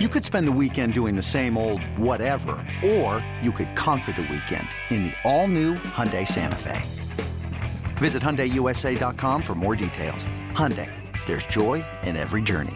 You 0.00 0.08
could 0.08 0.24
spend 0.24 0.48
the 0.48 0.58
weekend 0.60 0.92
doing 0.92 1.14
the 1.14 1.22
same 1.22 1.56
old 1.56 1.80
whatever, 1.96 2.56
or 2.84 3.24
you 3.40 3.52
could 3.52 3.76
conquer 3.76 4.10
the 4.10 4.22
weekend 4.22 4.66
in 4.90 5.04
the 5.04 5.12
all-new 5.22 5.74
Hyundai 5.74 6.26
Santa 6.26 6.56
Fe. 6.56 6.82
Visit 7.98 8.20
HyundaiUSA.com 8.20 9.40
for 9.40 9.54
more 9.54 9.76
details. 9.76 10.26
Hyundai, 10.50 10.90
there's 11.26 11.46
joy 11.46 11.84
in 12.02 12.16
every 12.16 12.42
journey. 12.42 12.74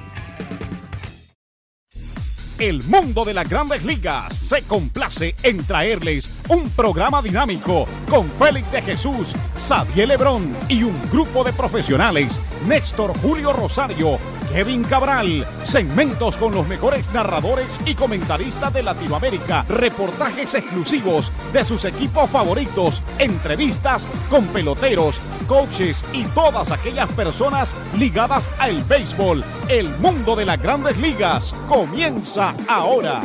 El 2.60 2.85
mundo 2.85 3.24
de 3.24 3.35
las 3.35 3.48
grandes 3.48 3.85
ligas 3.85 4.35
se 4.35 4.62
complace 4.62 5.35
en 5.42 5.58
traerles 5.64 6.30
un 6.48 6.71
programa 6.71 7.21
dinámico 7.21 7.87
con 8.08 8.28
Félix 8.38 8.71
de 8.71 8.82
Jesús, 8.82 9.35
Xavier 9.56 10.06
Lebrón 10.06 10.56
y 10.69 10.85
un 10.85 10.94
grupo 11.10 11.42
de 11.42 11.53
profesionales, 11.53 12.40
Néstor 12.66 13.16
Julio 13.19 13.53
Rosario, 13.53 14.19
Kevin 14.51 14.83
Cabral, 14.85 15.44
segmentos 15.64 16.38
con 16.38 16.55
los 16.55 16.66
mejores 16.66 17.12
narradores 17.12 17.80
y 17.84 17.95
comentaristas 17.95 18.73
de 18.73 18.82
Latinoamérica, 18.82 19.64
reportajes 19.68 20.54
exclusivos 20.54 21.30
de 21.52 21.64
sus 21.64 21.84
equipos 21.84 22.30
favoritos, 22.30 23.02
entrevistas 23.18 24.06
con 24.30 24.46
peloteros, 24.48 25.20
coaches 25.46 26.02
y 26.14 26.24
todas 26.34 26.73
aquellas 26.73 27.12
personas 27.12 27.76
ligadas 27.98 28.50
al 28.59 28.82
béisbol. 28.84 29.45
El 29.68 29.90
mundo 29.98 30.34
de 30.34 30.46
las 30.46 30.60
grandes 30.62 30.96
ligas 30.96 31.52
comienza 31.68 32.54
ahora. 32.68 33.20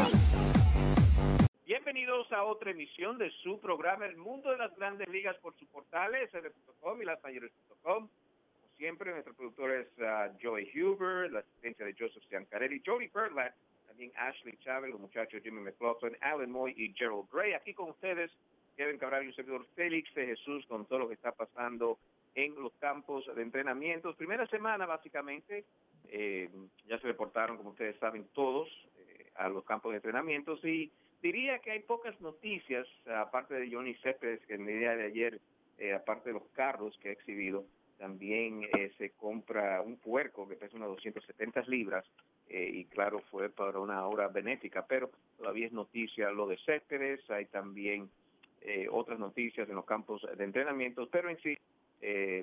Bienvenidos 1.66 2.30
a 2.34 2.44
otra 2.44 2.72
emisión 2.72 3.18
de 3.18 3.32
su 3.44 3.62
programa 3.62 4.06
El 4.06 4.18
Mundo 4.18 4.52
de 4.52 4.58
las 4.58 4.76
Grandes 4.76 5.08
Ligas 5.08 5.38
por 5.38 5.58
sus 5.58 5.70
portales, 5.70 6.30
sd.com 6.32 7.02
y 7.02 7.06
lasmayores.com 7.06 8.10
siempre, 8.78 9.12
nuestro 9.12 9.34
productor 9.34 9.72
es 9.72 9.88
uh, 9.98 10.36
Joey 10.42 10.70
Huber, 10.76 11.32
la 11.32 11.40
asistencia 11.40 11.86
de 11.86 11.96
Joseph 11.98 12.24
Ciancarelli, 12.30 12.82
Jody 12.86 13.08
Perlat, 13.08 13.54
también 13.88 14.12
Ashley 14.16 14.58
Chávez, 14.58 14.92
los 14.92 15.00
muchachos 15.00 15.42
Jimmy 15.44 15.62
McLaughlin, 15.62 16.18
Alan 16.22 16.52
Moy 16.52 16.74
y 16.76 16.94
Gerald 16.94 17.28
Gray. 17.32 17.54
Aquí 17.54 17.74
con 17.74 17.90
ustedes, 17.90 18.32
Kevin 18.76 18.98
Cabral 18.98 19.24
y 19.24 19.28
un 19.28 19.36
servidor 19.36 19.66
Félix 19.76 20.14
de 20.16 20.26
Jesús 20.26 20.66
con 20.68 20.86
todo 20.86 21.00
lo 21.00 21.08
que 21.08 21.14
está 21.14 21.32
pasando 21.32 22.00
en 22.36 22.56
los 22.56 22.74
campos 22.80 23.26
de 23.36 23.42
entrenamiento. 23.42 24.16
Primera 24.16 24.48
semana, 24.48 24.86
básicamente, 24.86 25.66
eh, 26.10 26.50
ya 26.88 27.00
se 27.00 27.08
reportaron, 27.08 27.58
como 27.58 27.72
ustedes 27.72 27.98
saben, 28.00 28.28
todos 28.34 28.68
eh, 28.98 29.32
a 29.36 29.50
los 29.50 29.64
campos 29.66 29.92
de 29.92 29.98
entrenamiento 29.98 30.58
y 30.64 30.92
diría 31.22 31.60
que 31.60 31.72
hay 31.72 31.80
pocas 31.80 32.20
noticias, 32.22 32.88
aparte 33.08 33.54
de 33.54 33.72
Johnny 33.72 33.96
Céspedes, 33.96 34.46
que 34.46 34.56
en 34.56 34.68
el 34.68 34.80
día 34.80 34.96
de 34.96 35.06
ayer, 35.06 35.40
eh, 35.78 35.94
aparte 35.94 36.30
de 36.30 36.34
los 36.34 36.48
carros 36.50 36.98
que 37.00 37.10
ha 37.10 37.14
exhibido, 37.14 37.66
también 38.04 38.64
eh, 38.64 38.92
se 38.98 39.12
compra 39.12 39.82
un 39.82 39.96
puerco 39.96 40.46
que 40.46 40.58
pesa 40.58 40.76
unas 40.76 40.90
270 40.90 41.62
libras 41.68 42.04
eh, 42.50 42.70
y 42.74 42.84
claro 42.84 43.22
fue 43.32 43.50
para 43.50 43.80
una 43.80 44.06
obra 44.06 44.28
benéfica, 44.28 44.86
pero 44.86 45.10
todavía 45.38 45.68
es 45.68 45.72
noticia 45.72 46.30
lo 46.30 46.46
de 46.46 46.58
Céspedes, 46.58 47.22
hay 47.30 47.46
también 47.46 48.10
eh, 48.60 48.90
otras 48.92 49.20
noticias 49.20 49.70
en 49.70 49.76
los 49.76 49.86
campos 49.86 50.22
de 50.38 50.44
entrenamiento, 50.44 51.08
pero 51.10 51.30
en 51.30 51.40
sí 51.40 51.58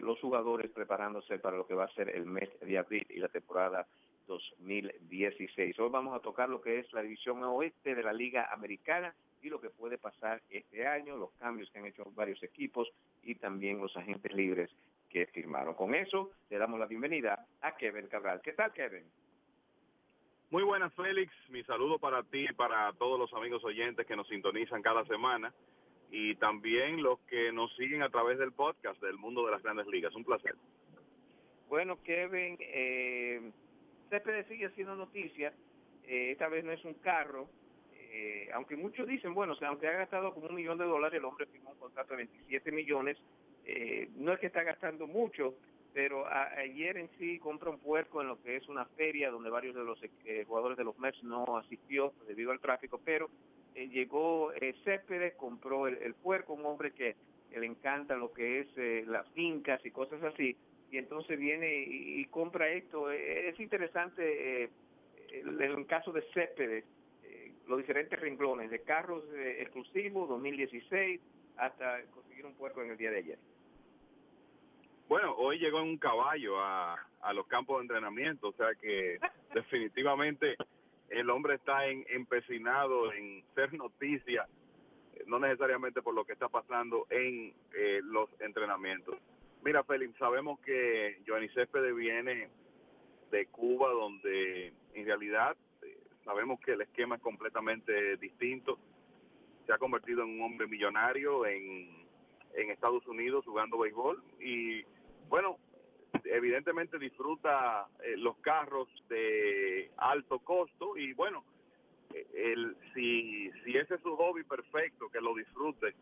los 0.01 0.19
jugadores 0.21 0.71
preparándose 0.71 1.39
para 1.39 1.59
lo 1.59 1.67
que 1.67 1.75
va 1.75 1.85
a 1.85 1.95
ser 1.95 2.09
el 2.09 2.25
mes 2.25 2.49
de 2.63 2.79
abril 2.79 3.07
y 3.11 3.19
la 3.19 3.29
temporada 3.29 3.87
2016. 4.29 5.79
Hoy 5.79 5.91
vamos 5.91 6.17
a 6.17 6.23
tocar 6.23 6.49
lo 6.49 6.63
que 6.63 6.79
es 6.79 6.91
la 6.95 7.03
división 7.03 7.45
oeste 7.45 7.95
de 7.95 8.03
la 8.03 8.15
Liga 8.15 8.49
Americana 8.51 9.15
y 9.43 9.51
lo 9.51 9.61
que 9.61 9.69
puede 9.69 9.99
pasar 9.99 10.41
este 10.49 10.87
año, 10.87 11.19
los 11.19 11.33
cambios 11.33 11.71
que 11.71 11.79
han 11.79 11.85
hecho 11.85 12.11
varios 12.15 12.43
equipos 12.43 12.91
y 13.23 13.35
también 13.35 13.77
los 13.77 13.95
agentes 13.99 14.33
libres 14.33 14.71
que 15.11 15.27
firmaron. 15.27 15.75
Con 15.75 15.95
eso, 15.95 16.31
le 16.49 16.59
damos 16.59 16.79
la 16.79 16.87
bienvenida 16.87 17.47
a 17.61 17.77
Kevin 17.77 18.07
Cabral. 18.07 18.41
¿Qué 18.43 18.53
tal, 18.53 18.73
Kevin? 18.73 19.05
Muy 20.51 20.63
buenas, 20.63 20.95
Félix. 20.95 21.33
Mi 21.51 21.63
saludo 21.65 21.99
para 21.99 22.23
ti 22.23 22.47
y 22.49 22.55
para 22.55 22.93
todos 22.95 23.19
los 23.19 23.33
amigos 23.35 23.63
oyentes 23.65 24.07
que 24.07 24.17
nos 24.17 24.29
sintonizan 24.29 24.83
cada 24.83 25.05
semana 25.05 25.53
y 26.11 26.35
también 26.37 27.03
los 27.03 27.21
que 27.21 27.53
nos 27.53 27.75
siguen 27.77 28.03
a 28.03 28.09
través 28.09 28.39
del 28.39 28.53
podcast 28.53 29.01
del 29.03 29.17
Mundo 29.17 29.45
de 29.45 29.53
las 29.53 29.63
Grandes 29.63 29.87
Ligas. 29.87 30.15
Un 30.15 30.25
placer. 30.25 30.55
Bueno, 31.69 32.03
Kevin, 32.03 32.57
eh, 32.61 33.53
sigue 34.49 34.71
siendo 34.71 34.97
noticia. 34.97 35.53
Eh, 36.05 36.33
esta 36.33 36.49
vez 36.49 36.65
no 36.65 36.73
es 36.73 36.85
un 36.85 36.95
carro. 36.95 37.49
Eh, 37.93 38.49
aunque 38.55 38.77
muchos 38.77 39.07
dicen, 39.07 39.35
bueno, 39.35 39.53
o 39.53 39.57
sea, 39.57 39.69
aunque 39.69 39.87
ha 39.87 39.93
gastado 39.93 40.35
como 40.35 40.49
un 40.49 40.57
millón 40.57 40.79
de 40.79 40.85
dólares, 40.85 41.19
el 41.19 41.25
hombre 41.25 41.47
firmó 41.47 41.71
un 41.71 41.79
contrato 41.79 42.11
de 42.15 42.25
27 42.25 42.73
millones 42.73 43.17
eh, 43.65 44.09
no 44.17 44.33
es 44.33 44.41
que 44.41 44.47
está 44.47 44.63
gastando 44.63 45.07
mucho, 45.07 45.55
pero 45.93 46.25
ayer 46.29 46.97
en 46.97 47.11
sí 47.19 47.39
compra 47.39 47.71
un 47.71 47.79
puerco 47.79 48.21
en 48.21 48.29
lo 48.29 48.41
que 48.41 48.57
es 48.57 48.69
una 48.69 48.85
feria 48.85 49.31
donde 49.31 49.51
varios 49.51 49.75
de 49.75 49.85
los 49.85 49.99
eh, 50.25 50.45
jugadores 50.47 50.79
de 50.79 50.85
los 50.85 50.99
Mets 50.99 51.23
no 51.25 51.57
asistió 51.57 52.13
debido 52.29 52.53
al 52.53 52.61
tráfico, 52.61 53.01
pero 53.05 53.29
eh, 53.75 53.89
llegó 53.89 54.53
eh, 54.53 54.75
Céspedes, 54.85 55.35
compró 55.35 55.89
el, 55.89 56.15
puerco, 56.15 56.55
un 56.55 56.65
hombre 56.65 56.93
que, 56.93 57.17
le 57.51 57.67
encanta 57.67 58.15
lo 58.15 58.33
que 58.33 58.61
es 58.61 59.09
las 59.09 59.29
fincas 59.31 59.85
y 59.85 59.91
cosas 59.91 60.23
así, 60.23 60.57
y 60.93 60.99
entonces 60.99 61.37
viene 61.37 61.85
y, 61.85 62.25
compra 62.27 62.69
esto. 62.69 63.11
es 63.11 63.59
interesante 63.59 64.71
el, 65.33 65.61
el, 65.61 65.87
caso 65.87 66.13
de 66.13 66.23
Céspedes, 66.33 66.85
los 67.71 67.79
diferentes 67.79 68.19
renglones 68.19 68.71
de 68.71 68.81
carros 68.81 69.25
exclusivos 69.59 70.29
2016 70.29 71.21
hasta 71.57 72.03
conseguir 72.07 72.45
un 72.45 72.55
puerco 72.55 72.83
en 72.83 72.91
el 72.91 72.97
día 72.97 73.13
de 73.13 73.19
ayer. 73.19 73.39
Bueno, 75.09 75.35
hoy 75.37 75.59
llegó 75.59 75.81
en 75.81 75.89
un 75.89 75.99
caballo 75.99 76.61
a, 76.61 76.95
a 77.21 77.33
los 77.33 77.47
campos 77.47 77.79
de 77.79 77.83
entrenamiento, 77.83 78.49
o 78.49 78.53
sea 78.53 78.75
que 78.75 79.19
definitivamente 79.55 80.57
el 81.11 81.31
hombre 81.31 81.55
está 81.55 81.87
en, 81.87 82.05
empecinado 82.09 83.13
en 83.13 83.45
ser 83.55 83.73
noticia, 83.75 84.47
no 85.27 85.39
necesariamente 85.39 86.03
por 86.03 86.15
lo 86.15 86.25
que 86.25 86.33
está 86.33 86.49
pasando 86.49 87.07
en 87.11 87.53
eh, 87.75 88.01
los 88.03 88.29
entrenamientos. 88.41 89.17
Mira, 89.63 89.85
Félix, 89.85 90.17
sabemos 90.19 90.59
que 90.61 91.21
Joanny 91.27 91.49
Céspedes 91.51 91.95
viene 91.95 92.49
de 93.31 93.47
Cuba, 93.47 93.91
donde 93.91 94.73
en 94.95 95.07
realidad 95.07 95.57
eh, 95.57 95.70
sabemos 96.31 96.61
que 96.61 96.73
el 96.73 96.81
esquema 96.83 97.17
es 97.17 97.23
completamente 97.23 98.17
distinto. 98.19 98.79
Se 99.67 99.73
ha 99.73 99.79
convertido 99.79 100.23
en 100.23 100.29
un 100.31 100.43
hombre 100.43 100.69
millonario 100.69 101.45
en, 101.45 102.07
en 102.55 102.71
Estados 102.71 103.05
Unidos 103.09 103.45
jugando 103.45 103.79
béisbol 103.79 104.23
y 104.39 104.85
bueno, 105.29 105.59
evidentemente 106.25 107.01
disfruta 107.01 107.89
eh, 108.05 108.17
los 108.17 108.37
carros 108.39 108.89
de 109.09 109.91
alto 109.97 110.39
costo 110.39 110.97
y 110.97 111.15
bueno, 111.15 111.45
el, 112.33 112.77
si, 112.95 113.51
si 113.65 113.77
ese 113.77 113.97
es 113.97 114.01
su 114.01 114.17
hobby 114.17 114.45
perfecto, 114.45 115.09
que 115.09 115.21
lo 115.21 115.35
disfrute. 115.35 115.95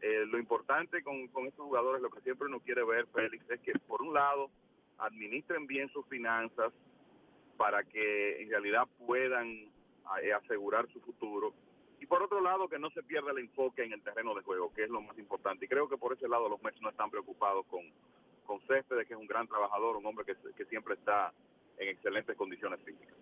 Eh, 0.00 0.24
lo 0.26 0.38
importante 0.38 1.02
con, 1.02 1.28
con 1.28 1.46
estos 1.46 1.66
jugadores, 1.66 2.00
lo 2.00 2.08
que 2.08 2.22
siempre 2.22 2.48
uno 2.48 2.60
quiere 2.60 2.84
ver, 2.84 3.06
Félix, 3.08 3.50
es 3.50 3.60
que 3.60 3.72
por 3.86 4.00
un 4.00 4.14
lado 4.14 4.50
administren 4.96 5.66
bien 5.66 5.90
sus 5.90 6.06
finanzas 6.08 6.72
para 7.56 7.84
que 7.84 8.42
en 8.42 8.50
realidad 8.50 8.86
puedan 9.06 9.72
asegurar 10.34 10.86
su 10.92 11.00
futuro 11.00 11.54
y 12.04 12.06
por 12.06 12.22
otro 12.22 12.40
lado 12.42 12.68
que 12.68 12.78
no 12.78 12.90
se 12.90 13.02
pierda 13.02 13.30
el 13.30 13.38
enfoque 13.38 13.82
en 13.82 13.92
el 13.94 14.02
terreno 14.02 14.34
de 14.34 14.42
juego, 14.42 14.72
que 14.74 14.84
es 14.84 14.90
lo 14.90 15.00
más 15.00 15.16
importante. 15.18 15.64
Y 15.64 15.68
creo 15.68 15.88
que 15.88 15.96
por 15.96 16.12
ese 16.12 16.28
lado 16.28 16.50
los 16.50 16.62
Mets 16.62 16.80
no 16.82 16.90
están 16.90 17.10
preocupados 17.10 17.64
con, 17.66 17.82
con 18.44 18.60
Céspedes, 18.66 19.08
que 19.08 19.14
es 19.14 19.18
un 19.18 19.26
gran 19.26 19.48
trabajador, 19.48 19.96
un 19.96 20.04
hombre 20.04 20.26
que, 20.26 20.34
que 20.54 20.66
siempre 20.66 20.94
está 20.94 21.32
en 21.78 21.88
excelentes 21.88 22.36
condiciones 22.36 22.78
físicas. 22.82 23.16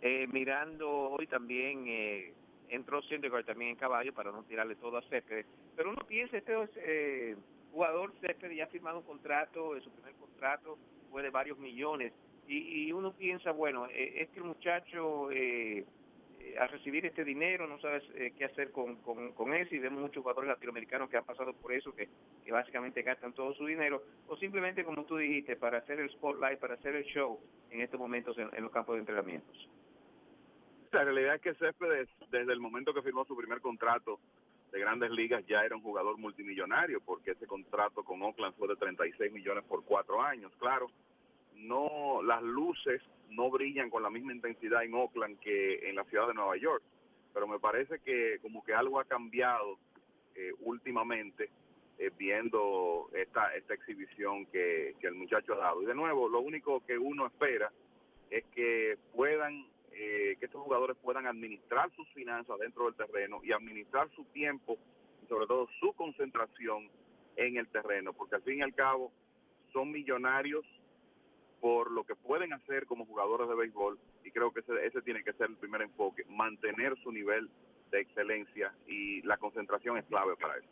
Eh, 0.00 0.26
mirando 0.32 0.88
hoy 0.90 1.26
también 1.26 1.84
eh, 1.86 2.32
entró 2.70 3.02
Syndergaard 3.02 3.44
también 3.44 3.72
en 3.72 3.76
caballo 3.76 4.14
para 4.14 4.32
no 4.32 4.42
tirarle 4.44 4.76
todo 4.76 4.96
a 4.96 5.02
Céspedes, 5.02 5.44
pero 5.76 5.90
uno 5.90 6.00
piensa, 6.06 6.38
este 6.38 6.54
eh, 6.76 7.36
jugador 7.72 8.10
Céspedes 8.22 8.56
ya 8.56 8.64
ha 8.64 8.68
firmado 8.68 9.00
un 9.00 9.04
contrato, 9.04 9.78
su 9.82 9.90
primer 9.90 10.14
contrato 10.14 10.78
fue 11.10 11.22
de 11.22 11.28
varios 11.28 11.58
millones, 11.58 12.14
y, 12.50 12.88
y 12.88 12.92
uno 12.92 13.12
piensa, 13.12 13.52
bueno, 13.52 13.86
eh, 13.86 14.22
este 14.22 14.40
muchacho... 14.40 15.30
Eh, 15.30 15.84
a 16.58 16.66
recibir 16.66 17.06
este 17.06 17.24
dinero, 17.24 17.66
no 17.66 17.78
sabes 17.80 18.02
eh, 18.14 18.32
qué 18.36 18.44
hacer 18.44 18.72
con, 18.72 18.96
con, 18.96 19.54
eso 19.54 19.74
y 19.74 19.78
vemos 19.78 20.00
muchos 20.00 20.22
jugadores 20.22 20.48
latinoamericanos 20.48 21.08
que 21.08 21.16
han 21.16 21.24
pasado 21.24 21.52
por 21.52 21.72
eso, 21.72 21.94
que, 21.94 22.08
básicamente 22.50 23.02
gastan 23.02 23.32
todo 23.32 23.54
su 23.54 23.66
dinero, 23.66 24.02
o 24.26 24.36
simplemente 24.36 24.84
como 24.84 25.04
tú 25.04 25.16
dijiste, 25.16 25.54
para 25.54 25.78
hacer 25.78 26.00
el 26.00 26.10
spotlight, 26.10 26.58
para 26.58 26.74
hacer 26.74 26.96
el 26.96 27.04
show 27.04 27.38
en 27.70 27.80
estos 27.80 28.00
momentos 28.00 28.36
en, 28.38 28.62
los 28.62 28.72
campos 28.72 28.96
de 28.96 29.00
entrenamientos. 29.00 29.68
La 30.90 31.04
realidad 31.04 31.36
es 31.36 31.42
que 31.42 31.54
Céspedes, 31.54 32.08
desde 32.30 32.52
el 32.52 32.58
momento 32.58 32.92
que 32.92 33.02
firmó 33.02 33.24
su 33.24 33.36
primer 33.36 33.60
contrato 33.60 34.18
de 34.72 34.80
grandes 34.80 35.12
ligas, 35.12 35.46
ya 35.46 35.62
era 35.64 35.76
un 35.76 35.82
jugador 35.82 36.18
multimillonario, 36.18 37.00
porque 37.00 37.32
ese 37.32 37.46
contrato 37.46 38.02
con 38.02 38.20
Oakland 38.22 38.56
fue 38.56 38.66
de 38.66 38.74
36 38.74 39.30
millones 39.30 39.62
por 39.64 39.84
cuatro 39.84 40.20
años, 40.20 40.52
claro 40.58 40.90
no 41.60 42.22
las 42.22 42.42
luces 42.42 43.02
no 43.30 43.50
brillan 43.50 43.90
con 43.90 44.02
la 44.02 44.10
misma 44.10 44.32
intensidad 44.32 44.82
en 44.82 44.94
Oakland 44.94 45.38
que 45.40 45.88
en 45.88 45.96
la 45.96 46.04
ciudad 46.04 46.26
de 46.26 46.34
Nueva 46.34 46.56
York, 46.56 46.82
pero 47.32 47.46
me 47.46 47.58
parece 47.58 48.00
que 48.00 48.38
como 48.42 48.64
que 48.64 48.74
algo 48.74 48.98
ha 48.98 49.04
cambiado 49.04 49.78
eh, 50.34 50.52
últimamente 50.60 51.50
eh, 51.98 52.10
viendo 52.16 53.08
esta 53.12 53.54
esta 53.54 53.74
exhibición 53.74 54.46
que, 54.46 54.96
que 55.00 55.06
el 55.06 55.14
muchacho 55.14 55.54
ha 55.54 55.58
dado. 55.58 55.82
Y 55.82 55.86
de 55.86 55.94
nuevo, 55.94 56.28
lo 56.28 56.40
único 56.40 56.84
que 56.86 56.98
uno 56.98 57.26
espera 57.26 57.70
es 58.30 58.44
que 58.54 58.96
puedan, 59.12 59.66
eh, 59.92 60.36
que 60.38 60.46
estos 60.46 60.62
jugadores 60.62 60.96
puedan 61.02 61.26
administrar 61.26 61.90
sus 61.94 62.08
finanzas 62.10 62.58
dentro 62.58 62.86
del 62.86 62.94
terreno 62.94 63.40
y 63.42 63.52
administrar 63.52 64.08
su 64.14 64.24
tiempo 64.26 64.78
y 65.22 65.26
sobre 65.26 65.46
todo 65.46 65.68
su 65.80 65.92
concentración 65.94 66.88
en 67.36 67.56
el 67.56 67.68
terreno, 67.68 68.12
porque 68.12 68.36
al 68.36 68.42
fin 68.42 68.58
y 68.58 68.62
al 68.62 68.74
cabo 68.74 69.12
son 69.72 69.90
millonarios 69.90 70.64
por 71.60 71.90
lo 71.90 72.04
que 72.04 72.14
pueden 72.14 72.52
hacer 72.52 72.86
como 72.86 73.04
jugadores 73.04 73.48
de 73.48 73.54
béisbol 73.54 73.98
y 74.24 74.30
creo 74.30 74.50
que 74.52 74.60
ese, 74.60 74.86
ese 74.86 75.02
tiene 75.02 75.22
que 75.22 75.32
ser 75.34 75.50
el 75.50 75.56
primer 75.56 75.82
enfoque, 75.82 76.24
mantener 76.28 76.96
su 77.02 77.12
nivel 77.12 77.50
de 77.90 78.00
excelencia 78.00 78.72
y 78.86 79.22
la 79.22 79.36
concentración 79.36 79.98
es 79.98 80.04
clave 80.06 80.36
para 80.36 80.56
eso. 80.56 80.68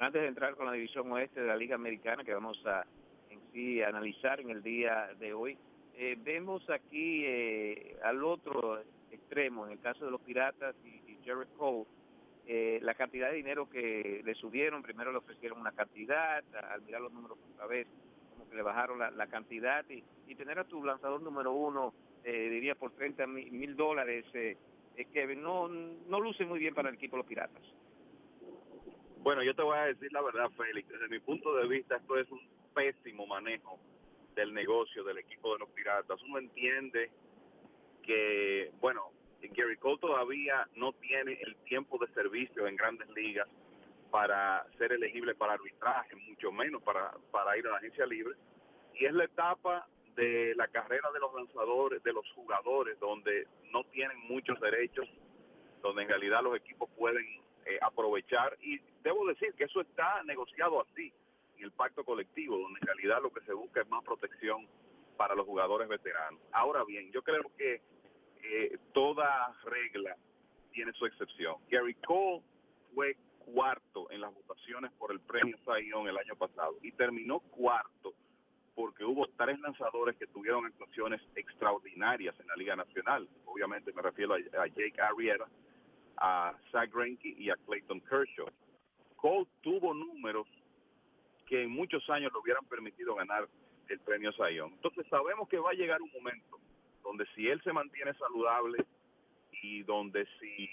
Antes 0.00 0.22
de 0.22 0.28
entrar 0.28 0.56
con 0.56 0.66
la 0.66 0.72
división 0.72 1.10
oeste 1.12 1.40
de 1.40 1.46
la 1.46 1.56
Liga 1.56 1.76
Americana 1.76 2.24
que 2.24 2.34
vamos 2.34 2.60
a 2.66 2.84
en 3.30 3.40
sí 3.52 3.82
analizar 3.82 4.40
en 4.40 4.50
el 4.50 4.62
día 4.62 5.10
de 5.18 5.32
hoy, 5.32 5.56
eh, 5.96 6.16
vemos 6.18 6.68
aquí 6.70 7.24
eh, 7.24 7.96
al 8.02 8.24
otro 8.24 8.80
extremo, 9.10 9.66
en 9.66 9.72
el 9.72 9.80
caso 9.80 10.04
de 10.04 10.10
los 10.10 10.20
Piratas 10.20 10.74
y, 10.84 11.12
y 11.12 11.18
Jared 11.24 11.48
Cole, 11.56 11.86
eh, 12.46 12.78
la 12.82 12.94
cantidad 12.94 13.30
de 13.30 13.36
dinero 13.36 13.70
que 13.70 14.20
le 14.24 14.34
subieron, 14.34 14.82
primero 14.82 15.12
le 15.12 15.18
ofrecieron 15.18 15.60
una 15.60 15.72
cantidad, 15.72 16.44
al 16.70 16.82
mirar 16.82 17.00
los 17.00 17.12
números 17.12 17.38
otra 17.54 17.66
vez, 17.66 17.86
le 18.54 18.62
bajaron 18.62 18.98
la, 18.98 19.26
cantidad 19.26 19.84
y, 19.88 20.02
tener 20.34 20.58
a 20.58 20.64
tu 20.64 20.82
lanzador 20.82 21.20
número 21.22 21.52
uno, 21.52 21.94
eh, 22.24 22.48
diría 22.50 22.74
por 22.74 22.92
30 22.92 23.26
mil 23.26 23.76
dólares, 23.76 24.24
eh, 24.34 24.56
que 25.12 25.36
no, 25.36 25.68
no 25.68 26.20
luce 26.20 26.44
muy 26.44 26.58
bien 26.58 26.74
para 26.74 26.88
el 26.88 26.96
equipo 26.96 27.16
de 27.16 27.22
los 27.22 27.26
Piratas. 27.26 27.62
Bueno, 29.18 29.42
yo 29.42 29.54
te 29.54 29.62
voy 29.62 29.78
a 29.78 29.86
decir 29.86 30.12
la 30.12 30.22
verdad, 30.22 30.50
Félix, 30.56 30.88
desde 30.88 31.08
mi 31.08 31.18
punto 31.20 31.54
de 31.54 31.66
vista 31.66 31.96
esto 31.96 32.18
es 32.18 32.30
un 32.30 32.40
pésimo 32.74 33.26
manejo 33.26 33.78
del 34.34 34.52
negocio 34.52 35.04
del 35.04 35.18
equipo 35.18 35.52
de 35.54 35.60
los 35.60 35.68
Piratas. 35.70 36.20
Uno 36.22 36.38
entiende 36.38 37.10
que, 38.02 38.70
bueno, 38.80 39.12
Gary 39.40 39.76
Cole 39.76 39.98
todavía 39.98 40.68
no 40.74 40.92
tiene 40.94 41.38
el 41.42 41.56
tiempo 41.64 41.98
de 41.98 42.12
servicio 42.12 42.66
en 42.66 42.76
grandes 42.76 43.08
ligas 43.10 43.48
para 44.14 44.64
ser 44.78 44.92
elegible 44.92 45.34
para 45.34 45.54
arbitraje, 45.54 46.14
mucho 46.14 46.52
menos 46.52 46.80
para, 46.84 47.10
para 47.32 47.58
ir 47.58 47.66
a 47.66 47.72
la 47.72 47.78
agencia 47.78 48.06
libre. 48.06 48.36
Y 48.94 49.06
es 49.06 49.12
la 49.12 49.24
etapa 49.24 49.88
de 50.14 50.54
la 50.54 50.68
carrera 50.68 51.10
de 51.10 51.18
los 51.18 51.34
lanzadores, 51.34 52.00
de 52.04 52.12
los 52.12 52.24
jugadores, 52.30 52.96
donde 53.00 53.48
no 53.72 53.82
tienen 53.86 54.16
muchos 54.28 54.60
derechos, 54.60 55.08
donde 55.82 56.02
en 56.02 56.08
realidad 56.10 56.44
los 56.44 56.54
equipos 56.54 56.88
pueden 56.96 57.26
eh, 57.66 57.76
aprovechar. 57.82 58.56
Y 58.62 58.78
debo 59.02 59.26
decir 59.26 59.52
que 59.54 59.64
eso 59.64 59.80
está 59.80 60.22
negociado 60.22 60.80
así 60.82 61.12
en 61.56 61.64
el 61.64 61.72
pacto 61.72 62.04
colectivo, 62.04 62.56
donde 62.56 62.78
en 62.82 62.86
realidad 62.86 63.20
lo 63.20 63.32
que 63.32 63.40
se 63.40 63.52
busca 63.52 63.80
es 63.80 63.88
más 63.88 64.04
protección 64.04 64.68
para 65.16 65.34
los 65.34 65.44
jugadores 65.44 65.88
veteranos. 65.88 66.40
Ahora 66.52 66.84
bien, 66.84 67.10
yo 67.10 67.24
creo 67.24 67.50
que 67.58 67.82
eh, 68.44 68.78
toda 68.92 69.52
regla 69.64 70.16
tiene 70.70 70.92
su 70.92 71.04
excepción. 71.04 71.56
Gary 71.68 71.94
Cole 71.94 72.44
fue 72.94 73.16
cuarto 73.44 74.10
en 74.10 74.20
las 74.20 74.34
votaciones 74.34 74.90
por 74.92 75.12
el 75.12 75.20
premio 75.20 75.56
Sayón 75.64 76.08
el 76.08 76.18
año 76.18 76.36
pasado 76.36 76.76
y 76.82 76.92
terminó 76.92 77.40
cuarto 77.40 78.14
porque 78.74 79.04
hubo 79.04 79.28
tres 79.36 79.58
lanzadores 79.60 80.16
que 80.16 80.26
tuvieron 80.26 80.66
actuaciones 80.66 81.20
extraordinarias 81.36 82.34
en 82.40 82.46
la 82.48 82.56
Liga 82.56 82.74
Nacional. 82.74 83.28
Obviamente 83.46 83.92
me 83.92 84.02
refiero 84.02 84.34
a, 84.34 84.66
Jake 84.66 85.00
Arrieta, 85.00 85.46
a 86.16 86.54
Zach 86.72 86.92
Greinke 86.92 87.34
y 87.38 87.50
a 87.50 87.56
Clayton 87.66 88.00
Kershaw. 88.00 88.48
Cole 89.16 89.46
tuvo 89.62 89.94
números 89.94 90.48
que 91.46 91.62
en 91.62 91.70
muchos 91.70 92.08
años 92.10 92.32
le 92.32 92.40
hubieran 92.40 92.64
permitido 92.66 93.14
ganar 93.14 93.48
el 93.88 94.00
premio 94.00 94.32
Sayón. 94.32 94.72
Entonces 94.72 95.06
sabemos 95.08 95.48
que 95.48 95.58
va 95.58 95.70
a 95.70 95.74
llegar 95.74 96.02
un 96.02 96.10
momento 96.10 96.58
donde 97.02 97.26
si 97.34 97.48
él 97.48 97.62
se 97.62 97.72
mantiene 97.72 98.12
saludable 98.14 98.84
y 99.62 99.82
donde 99.82 100.26
si 100.40 100.68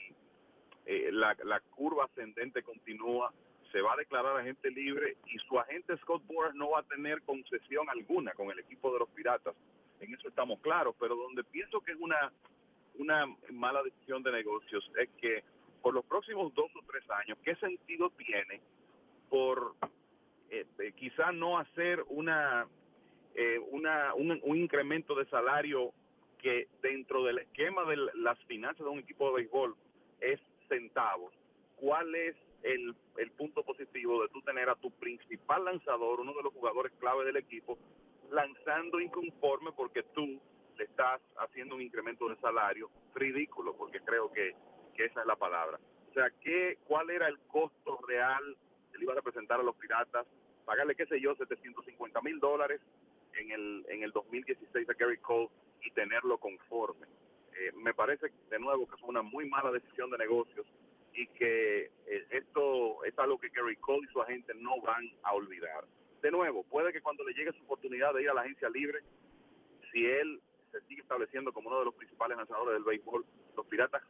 eh, 0.85 1.09
la, 1.11 1.35
la, 1.43 1.59
curva 1.59 2.05
ascendente 2.05 2.63
continúa, 2.63 3.33
se 3.71 3.81
va 3.81 3.93
a 3.93 3.97
declarar 3.97 4.37
agente 4.37 4.69
libre 4.69 5.17
y 5.25 5.37
su 5.39 5.59
agente 5.59 5.97
Scott 5.97 6.25
Boras 6.25 6.53
no 6.55 6.71
va 6.71 6.79
a 6.79 6.83
tener 6.83 7.21
concesión 7.21 7.89
alguna 7.89 8.33
con 8.33 8.51
el 8.51 8.59
equipo 8.59 8.91
de 8.91 8.99
los 8.99 9.09
Piratas. 9.09 9.55
En 9.99 10.13
eso 10.13 10.27
estamos 10.27 10.59
claros, 10.59 10.95
pero 10.99 11.15
donde 11.15 11.43
pienso 11.43 11.79
que 11.81 11.91
es 11.91 11.97
una, 11.99 12.31
una 12.95 13.25
mala 13.51 13.83
decisión 13.83 14.23
de 14.23 14.31
negocios 14.31 14.89
es 14.99 15.09
que 15.21 15.43
por 15.81 15.93
los 15.93 16.05
próximos 16.05 16.53
dos 16.53 16.71
o 16.75 16.85
tres 16.85 17.03
años, 17.09 17.37
¿qué 17.43 17.55
sentido 17.55 18.09
tiene 18.11 18.61
por 19.29 19.75
eh, 20.49 20.65
eh, 20.79 20.91
quizá 20.95 21.31
no 21.31 21.57
hacer 21.57 22.03
una, 22.09 22.67
eh, 23.35 23.59
una 23.71 24.13
un, 24.13 24.39
un 24.43 24.57
incremento 24.57 25.15
de 25.15 25.25
salario 25.27 25.93
que 26.39 26.67
dentro 26.81 27.23
del 27.23 27.39
esquema 27.39 27.85
de 27.85 27.97
las 28.15 28.37
finanzas 28.45 28.83
de 28.83 28.91
un 28.91 28.99
equipo 28.99 29.27
de 29.29 29.35
béisbol 29.37 29.75
es 30.19 30.41
centavos. 30.71 31.33
¿Cuál 31.75 32.15
es 32.15 32.35
el, 32.63 32.95
el 33.17 33.31
punto 33.31 33.63
positivo 33.63 34.21
de 34.21 34.29
tú 34.29 34.41
tener 34.41 34.69
a 34.69 34.75
tu 34.75 34.91
principal 34.91 35.65
lanzador, 35.65 36.21
uno 36.21 36.33
de 36.33 36.43
los 36.43 36.53
jugadores 36.53 36.93
clave 36.99 37.25
del 37.25 37.37
equipo, 37.37 37.77
lanzando 38.29 38.99
inconforme 38.99 39.71
porque 39.73 40.03
tú 40.13 40.39
le 40.77 40.83
estás 40.85 41.21
haciendo 41.37 41.75
un 41.75 41.81
incremento 41.81 42.29
de 42.29 42.37
salario 42.37 42.89
ridículo, 43.13 43.75
porque 43.75 43.99
creo 43.99 44.31
que, 44.31 44.55
que 44.95 45.05
esa 45.05 45.21
es 45.21 45.27
la 45.27 45.35
palabra. 45.35 45.79
O 46.09 46.13
sea, 46.13 46.29
¿qué, 46.41 46.77
¿cuál 46.87 47.09
era 47.09 47.27
el 47.27 47.39
costo 47.47 47.99
real 48.07 48.57
que 48.91 48.97
le 48.97 49.03
iba 49.03 49.13
a 49.13 49.17
representar 49.17 49.59
a 49.59 49.63
los 49.63 49.75
piratas? 49.75 50.25
Pagarle, 50.65 50.95
qué 50.95 51.05
sé 51.07 51.19
yo, 51.19 51.35
750 51.35 52.21
mil 52.21 52.39
dólares 52.39 52.79
en 53.33 53.51
el, 53.51 53.85
en 53.89 54.03
el 54.03 54.11
2016 54.11 54.89
a 54.89 54.93
Gary 54.93 55.17
Cole 55.17 55.49
y 55.83 55.91
tenerlo 55.91 56.37
conforme. 56.37 57.07
Eh, 57.61 57.71
me 57.75 57.93
parece 57.93 58.31
de 58.49 58.59
nuevo 58.59 58.87
que 58.87 58.95
es 58.95 59.03
una 59.03 59.21
muy 59.21 59.47
mala 59.47 59.71
decisión 59.71 60.09
de 60.09 60.17
negocios 60.17 60.65
y 61.13 61.27
que 61.27 61.91
eh, 62.07 62.25
esto 62.31 63.03
es 63.03 63.17
algo 63.19 63.37
que 63.37 63.49
Gary 63.49 63.75
Cole 63.75 64.07
y 64.09 64.11
su 64.11 64.19
agente 64.19 64.53
no 64.55 64.81
van 64.81 65.07
a 65.21 65.33
olvidar. 65.33 65.85
De 66.23 66.31
nuevo, 66.31 66.63
puede 66.63 66.91
que 66.91 67.01
cuando 67.01 67.23
le 67.23 67.33
llegue 67.33 67.51
su 67.51 67.63
oportunidad 67.63 68.15
de 68.15 68.23
ir 68.23 68.29
a 68.31 68.33
la 68.33 68.41
agencia 68.41 68.67
libre, 68.69 69.01
si 69.91 70.03
él 70.03 70.41
se 70.71 70.81
sigue 70.87 71.01
estableciendo 71.01 71.53
como 71.53 71.69
uno 71.69 71.79
de 71.79 71.85
los 71.85 71.93
principales 71.93 72.35
lanzadores 72.35 72.73
del 72.73 72.83
béisbol, 72.83 73.23
los 73.55 73.65
piratas 73.67 74.01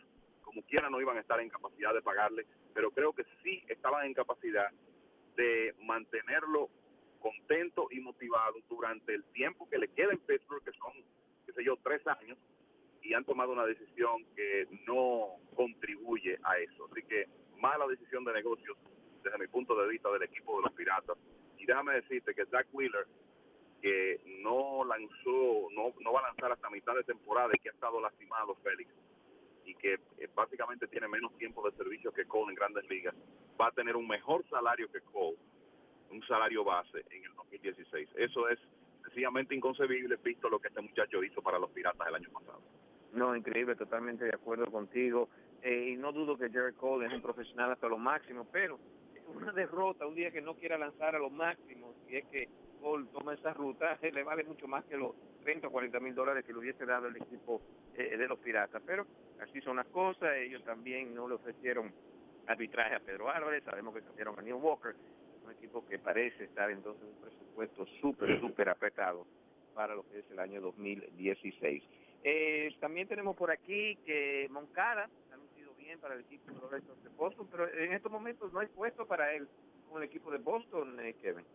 como 0.43 0.61
quiera 0.63 0.89
no 0.89 1.01
iban 1.01 1.17
a 1.17 1.21
estar 1.21 1.39
en 1.41 1.49
capacidad 1.49 1.93
de 1.93 2.01
pagarle, 2.01 2.45
pero 2.73 2.91
creo 2.91 3.11
que 3.11 3.25
sí 3.43 3.63
estaban 3.67 4.05
en 4.05 4.13
capacidad 4.13 4.69
de 5.35 5.75
mantenerlo 5.81 6.69
contento 7.19 7.87
y 7.91 7.99
motivado 7.99 8.55
durante 8.69 9.13
el 9.13 9.25
tiempo 9.33 9.69
que 9.69 9.77
le 9.77 9.89
queda 9.89 10.13
en 10.13 10.19
Pittsburgh, 10.19 10.63
que 10.63 10.71
son 10.71 10.93
qué 11.45 11.51
sé 11.51 11.65
yo, 11.65 11.75
tres 11.83 12.05
años 12.07 12.37
y 13.03 13.13
han 13.13 13.25
tomado 13.25 13.51
una 13.51 13.65
decisión 13.65 14.25
que 14.35 14.67
no 14.87 15.37
contribuye 15.55 16.37
a 16.43 16.57
eso. 16.59 16.87
Así 16.91 17.03
que 17.03 17.27
mala 17.59 17.87
decisión 17.87 18.23
de 18.25 18.33
negocios 18.33 18.77
desde 19.23 19.37
mi 19.37 19.47
punto 19.47 19.75
de 19.75 19.87
vista 19.87 20.11
del 20.11 20.23
equipo 20.23 20.57
de 20.57 20.63
los 20.63 20.73
Piratas. 20.73 21.17
Y 21.57 21.65
déjame 21.65 21.93
decirte 21.93 22.33
que 22.33 22.45
Zach 22.47 22.67
Wheeler, 22.71 23.05
que 23.81 24.21
no 24.41 24.83
lanzó, 24.83 25.69
no, 25.71 25.93
no 25.99 26.13
va 26.13 26.21
a 26.21 26.27
lanzar 26.29 26.51
hasta 26.51 26.69
mitad 26.69 26.95
de 26.95 27.03
temporada 27.03 27.51
y 27.53 27.59
que 27.59 27.69
ha 27.69 27.73
estado 27.73 27.99
lastimado, 28.01 28.55
Félix, 28.63 28.91
y 29.65 29.75
que 29.75 29.93
eh, 30.17 30.29
básicamente 30.33 30.87
tiene 30.87 31.07
menos 31.07 31.35
tiempo 31.37 31.67
de 31.69 31.75
servicio 31.77 32.11
que 32.11 32.25
Cole 32.25 32.51
en 32.51 32.55
grandes 32.55 32.87
ligas, 32.89 33.15
va 33.59 33.67
a 33.67 33.71
tener 33.71 33.95
un 33.95 34.07
mejor 34.07 34.43
salario 34.49 34.91
que 34.91 35.01
Cole, 35.01 35.37
un 36.09 36.21
salario 36.27 36.63
base 36.63 37.03
en 37.09 37.23
el 37.23 37.33
2016. 37.35 38.09
Eso 38.15 38.49
es 38.49 38.59
sencillamente 39.03 39.55
inconcebible 39.55 40.15
visto 40.17 40.49
lo 40.49 40.59
que 40.59 40.69
este 40.69 40.81
muchacho 40.81 41.23
hizo 41.23 41.41
para 41.41 41.59
los 41.59 41.69
Piratas 41.71 42.07
el 42.07 42.15
año 42.15 42.29
pasado. 42.31 42.61
No, 43.13 43.35
increíble, 43.35 43.75
totalmente 43.75 44.25
de 44.25 44.33
acuerdo 44.33 44.65
contigo. 44.71 45.29
Eh, 45.61 45.91
y 45.93 45.97
no 45.97 46.11
dudo 46.11 46.37
que 46.37 46.49
Jared 46.49 46.75
Cole 46.75 47.07
es 47.07 47.13
un 47.13 47.21
profesional 47.21 47.71
hasta 47.71 47.87
lo 47.87 47.97
máximo, 47.97 48.47
pero 48.51 48.79
una 49.35 49.51
derrota, 49.51 50.07
un 50.07 50.15
día 50.15 50.31
que 50.31 50.41
no 50.41 50.55
quiera 50.55 50.77
lanzar 50.77 51.15
a 51.15 51.19
los 51.19 51.31
máximos, 51.31 51.95
y 52.09 52.17
es 52.17 52.25
que 52.25 52.49
Cole 52.81 53.07
toma 53.11 53.33
esa 53.33 53.53
ruta, 53.53 53.97
le 54.13 54.23
vale 54.23 54.43
mucho 54.43 54.67
más 54.67 54.83
que 54.85 54.97
los 54.97 55.13
30 55.43 55.67
o 55.67 55.71
40 55.71 55.99
mil 55.99 56.15
dólares 56.15 56.45
que 56.45 56.53
le 56.53 56.59
hubiese 56.59 56.85
dado 56.85 57.07
el 57.07 57.15
equipo 57.15 57.61
eh, 57.95 58.17
de 58.17 58.27
los 58.27 58.39
Piratas. 58.39 58.81
Pero 58.85 59.05
así 59.41 59.61
son 59.61 59.77
las 59.77 59.87
cosas, 59.87 60.35
ellos 60.37 60.63
también 60.63 61.13
no 61.13 61.27
le 61.27 61.35
ofrecieron 61.35 61.93
arbitraje 62.47 62.95
a 62.95 62.99
Pedro 62.99 63.29
Álvarez, 63.29 63.63
sabemos 63.63 63.93
que 63.93 64.01
cambiaron 64.01 64.37
a 64.39 64.41
Neil 64.41 64.55
Walker, 64.55 64.95
un 65.45 65.51
equipo 65.51 65.85
que 65.87 65.99
parece 65.99 66.45
estar 66.45 66.71
entonces 66.71 67.03
un 67.03 67.21
presupuesto 67.21 67.85
súper, 68.01 68.39
súper 68.39 68.69
apretado 68.69 69.25
para 69.73 69.95
lo 69.95 70.03
que 70.09 70.19
es 70.19 70.31
el 70.31 70.39
año 70.39 70.59
2016. 70.61 71.83
Eh, 72.23 72.75
también 72.79 73.07
tenemos 73.07 73.35
por 73.35 73.51
aquí 73.51 73.95
que 74.05 74.47
Moncada 74.51 75.09
ha 75.31 75.37
lucido 75.37 75.73
bien 75.75 75.99
para 75.99 76.13
el 76.15 76.21
equipo 76.21 76.51
de 76.51 76.81
los 76.81 77.03
de 77.03 77.09
Boston, 77.09 77.47
pero 77.49 77.67
en 77.67 77.93
estos 77.93 78.11
momentos 78.11 78.53
no 78.53 78.59
hay 78.59 78.67
puesto 78.67 79.07
para 79.07 79.33
él 79.33 79.47
con 79.89 80.01
el 80.01 80.07
equipo 80.07 80.31
de 80.31 80.37
Boston, 80.37 80.99
eh, 80.99 81.15
Kevin. 81.21 81.45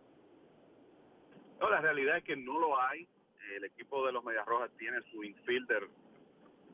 No, 1.59 1.69
la 1.69 1.81
realidad 1.81 2.17
es 2.17 2.23
que 2.23 2.35
no 2.35 2.59
lo 2.59 2.79
hay. 2.79 3.07
El 3.55 3.63
equipo 3.63 4.05
de 4.05 4.11
los 4.11 4.23
Medias 4.23 4.45
Rojas 4.45 4.69
tiene 4.77 4.97
su 5.09 5.23
infielder 5.23 5.87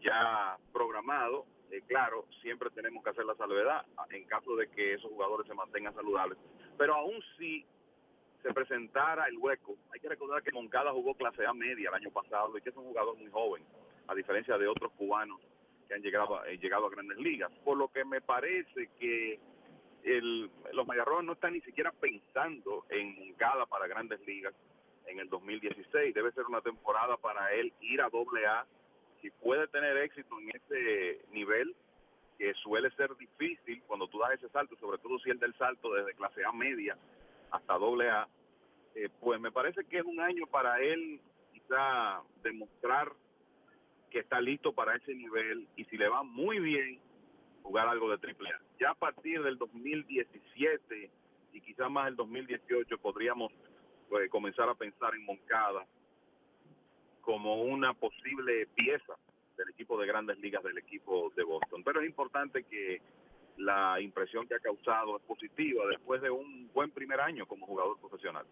ya 0.02 0.58
programado. 0.74 1.46
Eh, 1.72 1.82
claro, 1.88 2.26
siempre 2.42 2.70
tenemos 2.72 3.04
que 3.04 3.12
hacer 3.12 3.26
la 3.26 3.36
salvedad 3.36 3.86
en 4.10 4.26
caso 4.26 4.56
de 4.56 4.70
que 4.70 4.96
esos 4.96 5.10
jugadores 5.12 5.48
se 5.48 5.54
mantengan 5.54 5.94
saludables. 5.94 6.38
Pero 6.78 6.96
aún 6.96 7.22
si 7.38 7.66
se 8.42 8.54
presentara 8.54 9.26
el 9.28 9.38
hueco, 9.38 9.78
hay 9.94 10.00
que 10.00 10.10
recordar 10.10 10.44
que 10.44 10.52
Moncada 10.52 10.92
jugó 10.92 11.16
clase 11.16 11.46
A 11.46 11.54
media 11.54 11.90
el 11.90 11.96
año 11.96 12.12
pasado 12.12 12.58
y 12.58 12.62
que 12.62 12.70
es 12.70 12.76
un 12.76 12.84
jugador 12.84 13.18
muy 13.18 13.32
joven, 13.32 13.64
a 14.08 14.16
diferencia 14.16 14.58
de 14.58 14.68
otros 14.68 14.92
cubanos 14.94 15.40
que 15.88 15.94
han 15.94 16.02
llegado, 16.02 16.40
a, 16.40 16.48
llegado 16.48 16.88
a 16.88 16.90
grandes 16.90 17.18
ligas. 17.18 17.52
Por 17.64 17.78
lo 17.78 17.88
que 17.90 18.06
me 18.06 18.22
parece 18.22 18.90
que 19.00 19.40
el, 20.04 20.50
los 20.74 20.88
Mayarroas 20.88 21.24
no 21.24 21.34
están 21.34 21.54
ni 21.54 21.62
siquiera 21.62 21.92
pensando 21.92 22.86
en 22.90 23.16
Moncada 23.16 23.66
para 23.66 23.88
grandes 23.88 24.20
ligas 24.26 24.54
en 25.08 25.20
el 25.20 25.30
2016. 25.30 26.14
Debe 26.14 26.32
ser 26.32 26.46
una 26.46 26.62
temporada 26.62 27.18
para 27.18 27.54
él 27.54 27.74
ir 27.82 28.02
a 28.02 28.10
doble 28.10 28.46
A. 28.46 28.66
Si 29.22 29.30
puede 29.30 29.68
tener 29.68 29.98
éxito 29.98 30.38
en 30.40 30.50
ese 30.50 31.22
nivel, 31.32 31.74
que 32.38 32.54
suele 32.56 32.90
ser 32.92 33.16
difícil 33.16 33.82
cuando 33.88 34.08
tú 34.08 34.20
das 34.20 34.34
ese 34.34 34.50
salto, 34.50 34.76
sobre 34.78 34.98
todo 34.98 35.20
si 35.20 35.30
el 35.30 35.40
del 35.40 35.54
salto 35.56 35.94
desde 35.94 36.16
clase 36.16 36.44
A 36.44 36.52
media 36.52 36.98
hasta 37.52 37.78
doble 37.78 38.10
A, 38.10 38.28
eh, 38.96 39.10
pues 39.20 39.40
me 39.40 39.52
parece 39.52 39.86
que 39.86 40.00
es 40.00 40.04
un 40.04 40.20
año 40.20 40.46
para 40.48 40.82
él 40.82 41.20
quizá 41.54 42.22
demostrar 42.44 43.12
que 44.14 44.20
está 44.20 44.40
listo 44.40 44.74
para 44.74 44.96
ese 44.96 45.16
nivel 45.16 45.68
y 45.76 45.86
si 45.86 45.98
le 45.98 46.08
va 46.08 46.22
muy 46.22 46.60
bien, 46.60 47.00
jugar 47.64 47.88
algo 47.88 48.12
de 48.12 48.20
triple 48.20 48.50
A. 48.50 48.62
Ya 48.80 48.92
a 48.92 48.96
partir 48.96 49.42
del 49.42 49.58
2017 49.58 51.10
y 51.52 51.62
quizás 51.62 51.90
más 51.90 52.10
el 52.10 52.16
2018 52.16 52.96
podríamos 53.00 53.52
pues, 54.10 54.30
comenzar 54.30 54.70
a 54.70 54.76
pensar 54.76 55.16
en 55.16 55.26
Moncada 55.26 55.88
como 57.22 57.64
una 57.64 57.96
posible 57.96 58.68
pieza 58.76 59.16
del 59.58 59.70
equipo 59.70 60.00
de 60.00 60.06
grandes 60.06 60.38
ligas 60.38 60.62
del 60.64 60.78
equipo 60.78 61.32
de 61.36 61.44
Boston. 61.44 61.84
Pero 61.84 62.02
es 62.02 62.06
importante 62.06 62.66
que 62.66 63.02
la 63.58 64.00
impresión 64.00 64.48
que 64.48 64.56
ha 64.56 64.60
causado 64.60 65.18
es 65.18 65.24
positiva 65.24 65.88
después 65.88 66.22
de 66.22 66.30
un 66.30 66.70
buen 66.72 66.92
primer 66.92 67.20
año 67.20 67.48
como 67.48 67.66
jugador 67.66 68.00
profesional. 68.00 68.46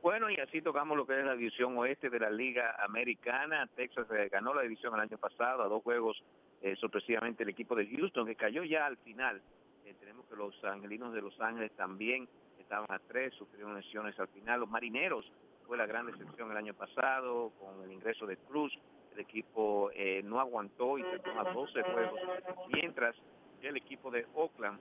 Bueno, 0.00 0.30
y 0.30 0.36
así 0.36 0.62
tocamos 0.62 0.96
lo 0.96 1.04
que 1.04 1.18
es 1.18 1.24
la 1.24 1.34
división 1.34 1.76
oeste 1.76 2.08
de 2.08 2.20
la 2.20 2.30
Liga 2.30 2.76
Americana. 2.84 3.68
Texas 3.74 4.06
eh, 4.12 4.28
ganó 4.30 4.54
la 4.54 4.62
división 4.62 4.94
el 4.94 5.00
año 5.00 5.18
pasado 5.18 5.62
a 5.62 5.68
dos 5.68 5.82
juegos, 5.82 6.22
eh, 6.62 6.76
sorpresivamente 6.76 7.42
el 7.42 7.48
equipo 7.48 7.74
de 7.74 7.86
Houston, 7.88 8.26
que 8.26 8.36
cayó 8.36 8.62
ya 8.62 8.86
al 8.86 8.96
final. 8.98 9.42
Eh, 9.84 9.94
tenemos 9.98 10.24
que 10.26 10.36
los 10.36 10.54
angelinos 10.64 11.12
de 11.12 11.20
Los 11.20 11.38
Ángeles 11.40 11.72
también 11.72 12.28
estaban 12.60 12.86
a 12.90 13.00
tres, 13.00 13.34
sufrieron 13.34 13.74
lesiones 13.74 14.18
al 14.20 14.28
final. 14.28 14.60
Los 14.60 14.70
marineros 14.70 15.30
fue 15.66 15.76
la 15.76 15.86
gran 15.86 16.06
decepción 16.06 16.50
el 16.52 16.56
año 16.56 16.74
pasado 16.74 17.50
con 17.58 17.82
el 17.82 17.92
ingreso 17.92 18.24
de 18.24 18.36
Cruz. 18.36 18.72
El 19.12 19.20
equipo 19.20 19.90
no 20.24 20.38
aguantó 20.38 20.96
y 20.96 21.02
terminó 21.02 21.40
a 21.40 21.52
12 21.52 21.82
juegos, 21.82 22.20
mientras 22.68 23.16
el 23.62 23.76
equipo 23.76 24.12
de 24.12 24.26
Oakland 24.34 24.78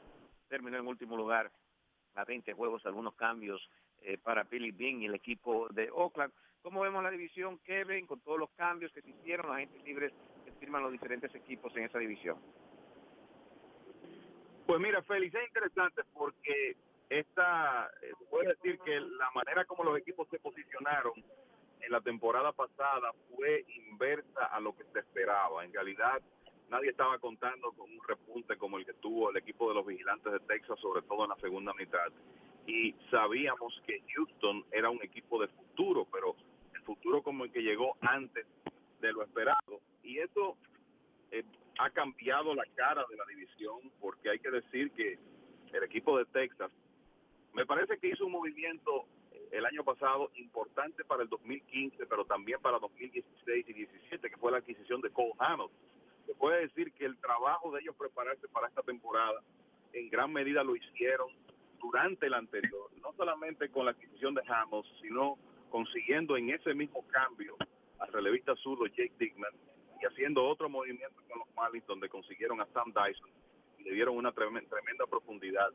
terminó 0.48 0.78
en 0.78 0.86
último 0.86 1.18
lugar 1.18 1.52
a 2.14 2.24
20 2.24 2.54
juegos, 2.54 2.86
algunos 2.86 3.16
cambios 3.16 3.68
eh, 4.01 4.18
para 4.18 4.44
Billy 4.44 4.72
Bean 4.72 5.01
y 5.01 5.06
el 5.06 5.16
equipo 5.16 5.68
de 5.70 5.89
Oakland. 5.92 6.34
¿Cómo 6.62 6.82
vemos 6.82 7.04
la 7.04 7.12
división, 7.12 7.60
Kevin, 7.60 8.06
con 8.06 8.20
todos 8.22 8.39
los 8.39 8.50
cambios 8.51 8.92
que 8.92 9.01
se 9.01 9.10
hicieron, 9.10 9.48
los 9.48 9.56
agentes 9.56 9.84
libres 9.84 10.13
que 10.44 10.51
firman 10.54 10.84
los 10.84 10.92
diferentes 10.92 11.34
equipos 11.34 11.75
en 11.77 11.84
esa 11.84 12.00
división? 12.00 12.38
Pues 14.66 14.80
mira, 14.80 15.01
Félix, 15.04 15.34
es 15.36 15.48
interesante 15.48 16.01
porque 16.13 16.75
esta, 17.10 17.89
eh, 18.01 18.12
puedo 18.30 18.50
decir 18.50 18.77
que 18.80 19.00
la 19.00 19.32
manera 19.32 19.63
como 19.66 19.86
los 19.86 19.98
equipos 19.98 20.27
se 20.30 20.39
posicionaron 20.39 21.13
en 21.80 21.92
la 21.92 22.01
temporada 22.01 22.51
pasada 22.51 23.13
fue 23.34 23.66
inversa 23.89 24.46
a 24.51 24.60
lo 24.60 24.75
que 24.75 24.84
se 24.92 25.00
esperaba. 25.00 25.63
En 25.63 25.72
realidad, 25.72 26.22
nadie 26.70 26.89
estaba 26.89 27.18
contando 27.20 27.72
con 27.72 27.89
un 27.89 28.04
repunte 28.06 28.58
como 28.58 28.77
el 28.77 28.86
que 28.86 28.94
tuvo 28.96 29.30
el 29.30 29.38
equipo 29.38 29.70
de 29.70 29.75
los 29.75 29.86
vigilantes 29.86 30.34
de 30.34 30.39
Texas, 30.42 30.77
sobre 30.82 31.01
todo 31.04 31.24
en 31.24 31.30
la 31.30 31.38
segunda 31.38 31.74
mitad 31.74 32.12
y 32.68 32.94
sabíamos 33.10 33.82
que 33.88 34.04
Houston 34.14 34.66
era 34.72 34.90
un 34.90 35.02
equipo 35.02 35.40
de 35.40 35.48
futuro, 35.48 36.06
pero 36.12 36.36
el 36.76 36.82
futuro 36.82 37.24
como 37.24 37.46
el 37.46 37.52
que 37.52 37.62
llegó 37.62 37.96
antes 38.02 38.46
de 39.00 39.14
lo 39.14 39.24
esperado. 39.24 39.80
Y 40.04 40.20
eso 40.20 40.58
eh, 41.32 41.44
ha 41.80 41.90
cambiado 41.92 42.54
la 42.54 42.66
cara 42.76 43.06
de 43.10 43.16
la 43.16 43.26
división, 43.26 43.80
porque 44.02 44.30
hay 44.30 44.40
que 44.40 44.52
decir 44.52 44.92
que 44.92 45.18
el 45.72 45.84
equipo 45.84 46.18
de 46.18 46.26
Texas 46.26 46.70
me 47.54 47.66
parece 47.66 47.98
que 48.00 48.10
hizo 48.10 48.26
un 48.26 48.34
movimiento 48.34 49.06
eh, 49.32 49.48
el 49.54 49.66
año 49.66 49.86
pasado 49.86 50.30
importante 50.36 51.06
para 51.06 51.24
el 51.24 51.30
2015, 51.30 52.06
pero 52.06 52.26
también 52.26 52.60
para 52.62 52.80
2016 52.80 53.66
y 53.70 53.74
17, 53.74 54.30
que 54.30 54.38
fue 54.38 54.52
la 54.52 54.58
adquisición 54.58 55.00
de 55.00 55.10
Cole 55.12 55.32
Hamilton. 55.40 55.72
Se 56.26 56.36
puede 56.36 56.68
decir 56.68 56.92
que 56.92 57.06
el 57.06 57.18
trabajo 57.20 57.72
de 57.72 57.80
ellos 57.80 57.96
prepararse 57.96 58.50
para 58.50 58.68
esta 58.68 58.82
temporada 58.82 59.42
en 59.94 60.10
gran 60.10 60.34
medida 60.34 60.66
lo 60.66 60.76
hicieron 60.76 61.30
durante 61.79 62.27
el 62.27 62.34
anterior, 62.34 62.89
no 63.01 63.13
solamente 63.13 63.69
con 63.69 63.86
la 63.86 63.91
adquisición 63.91 64.34
de 64.34 64.41
Hamilton, 64.48 64.84
sino 65.01 65.38
consiguiendo 65.69 66.38
en 66.38 66.50
ese 66.50 66.74
mismo 66.74 67.05
cambio 67.07 67.55
al 68.00 68.12
relevista 68.12 68.55
zurdo 68.55 68.86
Jake 68.88 69.13
Dickman 69.17 69.51
y 70.01 70.05
haciendo 70.05 70.48
otro 70.48 70.69
movimiento 70.69 71.22
con 71.27 71.39
los 71.39 71.55
Marlins 71.55 71.86
donde 71.88 72.10
consiguieron 72.10 72.62
a 72.62 72.67
Sam 72.67 72.93
Dyson 72.93 73.29
y 73.79 73.84
le 73.84 73.91
dieron 73.91 74.15
una 74.15 74.31
tremenda, 74.31 75.05
profundidad 75.10 75.72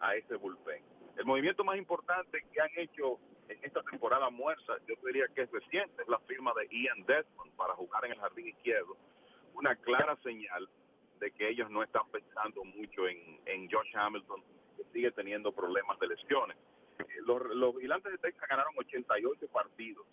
a 0.00 0.14
ese 0.14 0.36
bullpen. 0.36 0.82
El 1.16 1.24
movimiento 1.24 1.64
más 1.64 1.76
importante 1.76 2.44
que 2.52 2.60
han 2.60 2.70
hecho 2.76 3.18
en 3.48 3.58
esta 3.62 3.82
temporada 3.82 4.28
muerta, 4.30 4.74
yo 4.86 4.94
diría 5.06 5.26
que 5.34 5.42
es 5.42 5.50
reciente, 5.50 6.02
es 6.02 6.08
la 6.08 6.18
firma 6.20 6.52
de 6.54 6.66
Ian 6.76 7.04
Desmond 7.06 7.52
para 7.56 7.74
jugar 7.74 8.04
en 8.04 8.12
el 8.12 8.18
jardín 8.18 8.48
izquierdo. 8.48 8.96
Una 9.54 9.74
clara 9.76 10.16
señal 10.22 10.68
de 11.20 11.30
que 11.30 11.48
ellos 11.48 11.70
no 11.70 11.82
están 11.82 12.06
pensando 12.10 12.64
mucho 12.64 13.08
en, 13.08 13.40
en 13.46 13.70
Josh 13.70 13.96
Hamilton 13.96 14.42
que 14.76 14.84
sigue 14.92 15.10
teniendo 15.12 15.52
problemas 15.52 15.98
de 15.98 16.08
lesiones. 16.08 16.56
Eh, 16.98 17.04
los, 17.26 17.42
los 17.54 17.74
vigilantes 17.74 18.12
de 18.12 18.18
Texas 18.18 18.48
ganaron 18.48 18.74
88 18.76 19.46
partidos 19.48 20.06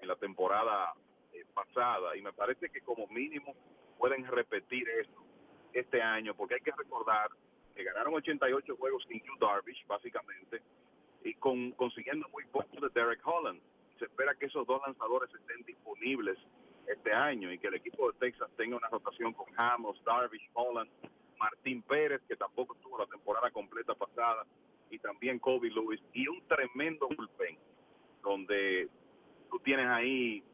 en 0.00 0.08
la 0.08 0.16
temporada 0.16 0.94
eh, 1.32 1.44
pasada 1.54 2.16
y 2.16 2.22
me 2.22 2.32
parece 2.32 2.70
que 2.70 2.80
como 2.80 3.06
mínimo 3.08 3.54
pueden 3.98 4.26
repetir 4.26 4.88
eso 4.88 5.24
este 5.72 6.02
año 6.02 6.34
porque 6.34 6.54
hay 6.54 6.60
que 6.60 6.72
recordar 6.72 7.30
que 7.74 7.84
ganaron 7.84 8.14
88 8.14 8.76
juegos 8.76 9.04
sin 9.08 9.18
Hugh 9.18 9.38
Darvish 9.40 9.86
básicamente 9.86 10.62
y 11.24 11.34
con 11.34 11.72
consiguiendo 11.72 12.28
muy 12.30 12.44
poco 12.46 12.80
de 12.80 12.88
Derek 12.92 13.26
Holland. 13.26 13.60
Se 13.98 14.06
espera 14.06 14.34
que 14.34 14.46
esos 14.46 14.66
dos 14.66 14.82
lanzadores 14.84 15.32
estén 15.34 15.62
disponibles 15.64 16.36
este 16.86 17.12
año 17.12 17.52
y 17.52 17.58
que 17.58 17.68
el 17.68 17.74
equipo 17.74 18.10
de 18.10 18.18
Texas 18.18 18.50
tenga 18.56 18.76
una 18.76 18.88
rotación 18.88 19.32
con 19.32 19.46
Hamos, 19.56 20.02
Darvish, 20.04 20.50
Holland 20.54 20.90
Martín 21.42 21.82
Pérez, 21.82 22.22
que 22.28 22.36
tampoco 22.36 22.76
tuvo 22.76 22.98
la 22.98 23.06
temporada 23.06 23.50
completa 23.50 23.94
pasada, 23.94 24.46
y 24.90 24.98
también 25.00 25.40
Kobe 25.40 25.70
Lewis, 25.70 26.00
y 26.12 26.28
un 26.28 26.40
tremendo 26.46 27.08
bullpen, 27.08 27.58
donde 28.22 28.88
tú 29.50 29.58
tienes 29.58 29.88
ahí 29.88 30.44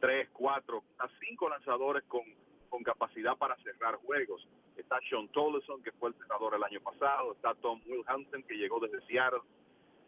tres, 0.00 0.28
cuatro, 0.34 0.84
a 0.98 1.08
cinco 1.18 1.48
lanzadores 1.48 2.04
con, 2.04 2.22
con 2.68 2.82
capacidad 2.82 3.38
para 3.38 3.56
cerrar 3.62 3.94
juegos. 3.96 4.46
Está 4.76 5.00
Sean 5.08 5.28
Tollison, 5.28 5.82
que 5.82 5.92
fue 5.92 6.10
el 6.10 6.14
cerrador 6.16 6.54
el 6.54 6.62
año 6.62 6.80
pasado, 6.82 7.32
está 7.32 7.54
Tom 7.54 7.80
Wilhansen, 7.86 8.42
que 8.42 8.58
llegó 8.58 8.80
desde 8.80 9.00
Seattle, 9.06 9.40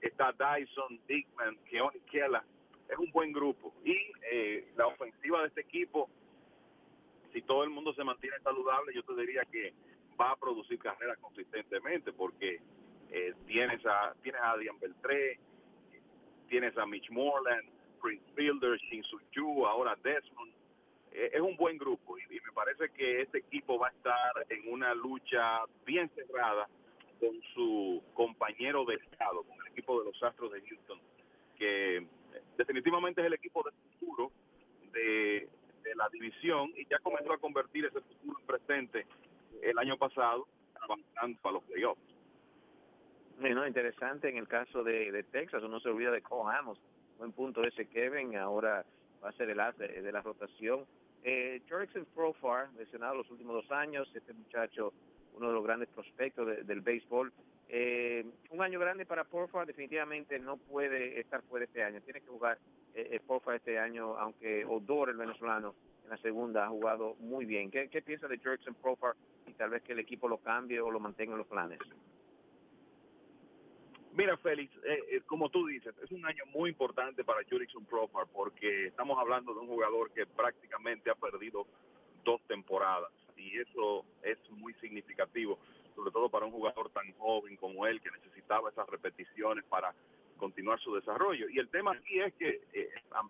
está 0.02 0.32
Dyson, 0.32 1.00
Dickman, 1.08 1.56
Keone 1.70 1.98
Kela, 2.10 2.44
es 2.90 2.98
un 2.98 3.10
buen 3.10 3.32
grupo. 3.32 3.72
Y 3.84 3.96
eh, 4.30 4.68
la 4.76 4.86
ofensiva 4.86 5.40
de 5.40 5.48
este 5.48 5.62
equipo, 5.62 6.10
si 7.32 7.40
todo 7.40 7.64
el 7.64 7.70
mundo 7.70 7.94
se 7.94 8.04
mantiene 8.04 8.38
saludable, 8.40 8.92
yo 8.92 9.02
te 9.02 9.14
diría 9.14 9.44
que 9.46 9.72
va 10.20 10.32
a 10.32 10.36
producir 10.36 10.78
carreras 10.78 11.18
consistentemente 11.18 12.12
porque 12.12 12.60
eh, 13.10 13.34
tienes 13.46 13.84
a 13.86 14.14
tienes 14.22 14.40
a 14.40 14.52
Adrian 14.52 14.78
Beltré, 14.78 15.38
tienes 16.48 16.76
a 16.76 16.84
Mitch 16.86 17.10
Moreland, 17.10 17.68
Prince 18.00 18.24
Fielder, 18.34 18.78
Shin 18.78 19.02
Yu, 19.32 19.66
ahora 19.66 19.96
Desmond. 20.02 20.52
Eh, 21.12 21.30
es 21.32 21.40
un 21.40 21.56
buen 21.56 21.76
grupo 21.76 22.18
y, 22.18 22.22
me 22.28 22.52
parece 22.54 22.90
que 22.90 23.22
este 23.22 23.38
equipo 23.38 23.78
va 23.78 23.88
a 23.88 23.90
estar 23.90 24.46
en 24.48 24.72
una 24.72 24.94
lucha 24.94 25.64
bien 25.84 26.08
cerrada 26.10 26.68
con 27.18 27.40
su 27.54 28.02
compañero 28.14 28.84
de 28.84 28.94
estado, 28.94 29.42
con 29.42 29.58
el 29.60 29.72
equipo 29.72 29.98
de 29.98 30.06
los 30.06 30.22
Astros 30.22 30.52
de 30.52 30.60
Houston, 30.62 30.98
que 31.58 32.06
definitivamente 32.56 33.20
es 33.20 33.26
el 33.26 33.34
equipo 33.34 33.62
de 33.62 33.72
futuro 33.72 34.30
de, 34.92 35.48
de 35.82 35.94
la 35.96 36.08
división 36.10 36.72
y 36.76 36.86
ya 36.86 36.98
comenzó 37.00 37.32
a 37.32 37.38
convertir 37.38 37.86
ese 37.86 38.00
futuro 38.00 38.38
en 38.38 38.46
presente 38.46 39.06
el 39.62 39.78
año 39.78 39.96
pasado 39.96 40.46
avanzando 40.80 41.38
a 41.48 41.52
los 41.52 41.64
playoffs. 41.64 42.00
No, 43.38 43.66
interesante 43.66 44.28
en 44.28 44.36
el 44.36 44.46
caso 44.46 44.84
de, 44.84 45.10
de 45.12 45.22
Texas, 45.22 45.62
uno 45.62 45.80
se 45.80 45.88
olvida 45.88 46.10
de 46.10 46.20
Cole 46.20 46.54
Amos, 46.58 46.78
buen 47.18 47.32
punto 47.32 47.62
ese 47.64 47.86
Kevin, 47.86 48.36
ahora 48.36 48.84
va 49.22 49.28
a 49.28 49.32
ser 49.32 49.50
el 49.50 49.60
as 49.60 49.76
de, 49.78 50.12
la 50.12 50.20
rotación. 50.20 50.84
Eh, 51.22 51.60
Jerickson 51.68 52.06
Profar, 52.14 52.70
lesionado 52.78 53.16
los 53.16 53.30
últimos 53.30 53.54
dos 53.54 53.70
años, 53.70 54.10
este 54.14 54.32
muchacho, 54.32 54.92
uno 55.34 55.48
de 55.48 55.54
los 55.54 55.64
grandes 55.64 55.88
prospectos 55.90 56.66
del 56.66 56.80
béisbol. 56.80 57.32
Eh, 57.68 58.24
un 58.50 58.62
año 58.62 58.80
grande 58.80 59.06
para 59.06 59.24
Profar, 59.24 59.66
definitivamente 59.66 60.38
no 60.38 60.56
puede 60.56 61.20
estar 61.20 61.42
fuera 61.42 61.66
este 61.66 61.84
año, 61.84 62.00
tiene 62.00 62.20
que 62.20 62.26
jugar 62.26 62.58
eh, 62.94 63.08
eh 63.12 63.20
Profar 63.26 63.56
este 63.56 63.78
año, 63.78 64.18
aunque 64.18 64.64
Odor, 64.64 65.10
el 65.10 65.16
venezolano, 65.16 65.74
en 66.04 66.10
la 66.10 66.16
segunda 66.18 66.64
ha 66.64 66.68
jugado 66.68 67.14
muy 67.20 67.44
bien. 67.44 67.70
¿Qué, 67.70 68.02
piensa 68.02 68.26
de 68.26 68.38
Jerickson 68.38 68.74
Profar 68.74 69.14
tal 69.60 69.68
vez 69.68 69.82
que 69.82 69.92
el 69.92 69.98
equipo 69.98 70.26
lo 70.26 70.38
cambie 70.38 70.80
o 70.80 70.90
lo 70.90 70.98
mantenga 70.98 71.32
en 71.32 71.38
los 71.38 71.46
planes? 71.46 71.78
Mira, 74.14 74.34
Félix, 74.38 74.74
eh, 74.84 75.04
eh, 75.10 75.20
como 75.26 75.50
tú 75.50 75.66
dices, 75.66 75.94
es 76.02 76.10
un 76.12 76.24
año 76.24 76.44
muy 76.46 76.70
importante 76.70 77.24
para 77.24 77.44
Jurickson 77.44 77.84
Profar 77.84 78.26
porque 78.32 78.86
estamos 78.86 79.18
hablando 79.18 79.52
de 79.52 79.60
un 79.60 79.66
jugador 79.66 80.12
que 80.12 80.24
prácticamente 80.24 81.10
ha 81.10 81.14
perdido 81.14 81.66
dos 82.24 82.40
temporadas 82.48 83.12
y 83.36 83.58
eso 83.58 84.06
es 84.22 84.38
muy 84.50 84.72
significativo, 84.80 85.58
sobre 85.94 86.10
todo 86.10 86.30
para 86.30 86.46
un 86.46 86.52
jugador 86.52 86.88
tan 86.88 87.12
joven 87.18 87.54
como 87.56 87.86
él 87.86 88.00
que 88.00 88.10
necesitaba 88.12 88.70
esas 88.70 88.88
repeticiones 88.88 89.62
para 89.66 89.94
continuar 90.38 90.80
su 90.80 90.94
desarrollo. 90.94 91.50
Y 91.50 91.58
el 91.58 91.68
tema 91.68 91.92
aquí 91.92 92.18
es 92.18 92.32
que 92.36 92.62
eh, 92.72 92.88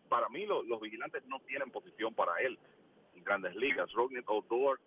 para 0.09 0.29
mí 0.29 0.47
los 0.47 0.81
vigilantes 0.81 1.25
no 1.27 1.41
tienen 1.41 1.73
posición 1.73 2.15
para 2.15 2.41
él 2.41 2.57
en 3.17 3.25
grandes 3.25 3.57
ligas. 3.57 3.93
Rodney 3.95 4.23
Odor 4.27 4.79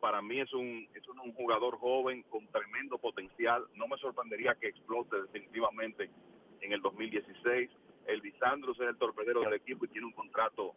para 0.00 0.22
mí 0.22 0.40
es 0.40 0.52
un, 0.52 0.88
es 0.94 1.06
un, 1.08 1.32
jugador 1.34 1.78
joven 1.78 2.22
con 2.24 2.46
tremendo 2.48 2.98
potencial. 2.98 3.64
No 3.74 3.86
me 3.88 3.96
sorprendería 3.98 4.54
que 4.54 4.68
explote 4.68 5.20
definitivamente 5.22 6.10
en 6.60 6.72
el 6.72 6.80
2016. 6.80 7.70
El 8.06 8.20
Bisandrus 8.20 8.78
es 8.80 8.88
el 8.88 8.96
torpedero 8.96 9.42
del 9.42 9.54
equipo 9.54 9.84
y 9.84 9.88
tiene 9.88 10.06
un 10.06 10.12
contrato 10.12 10.74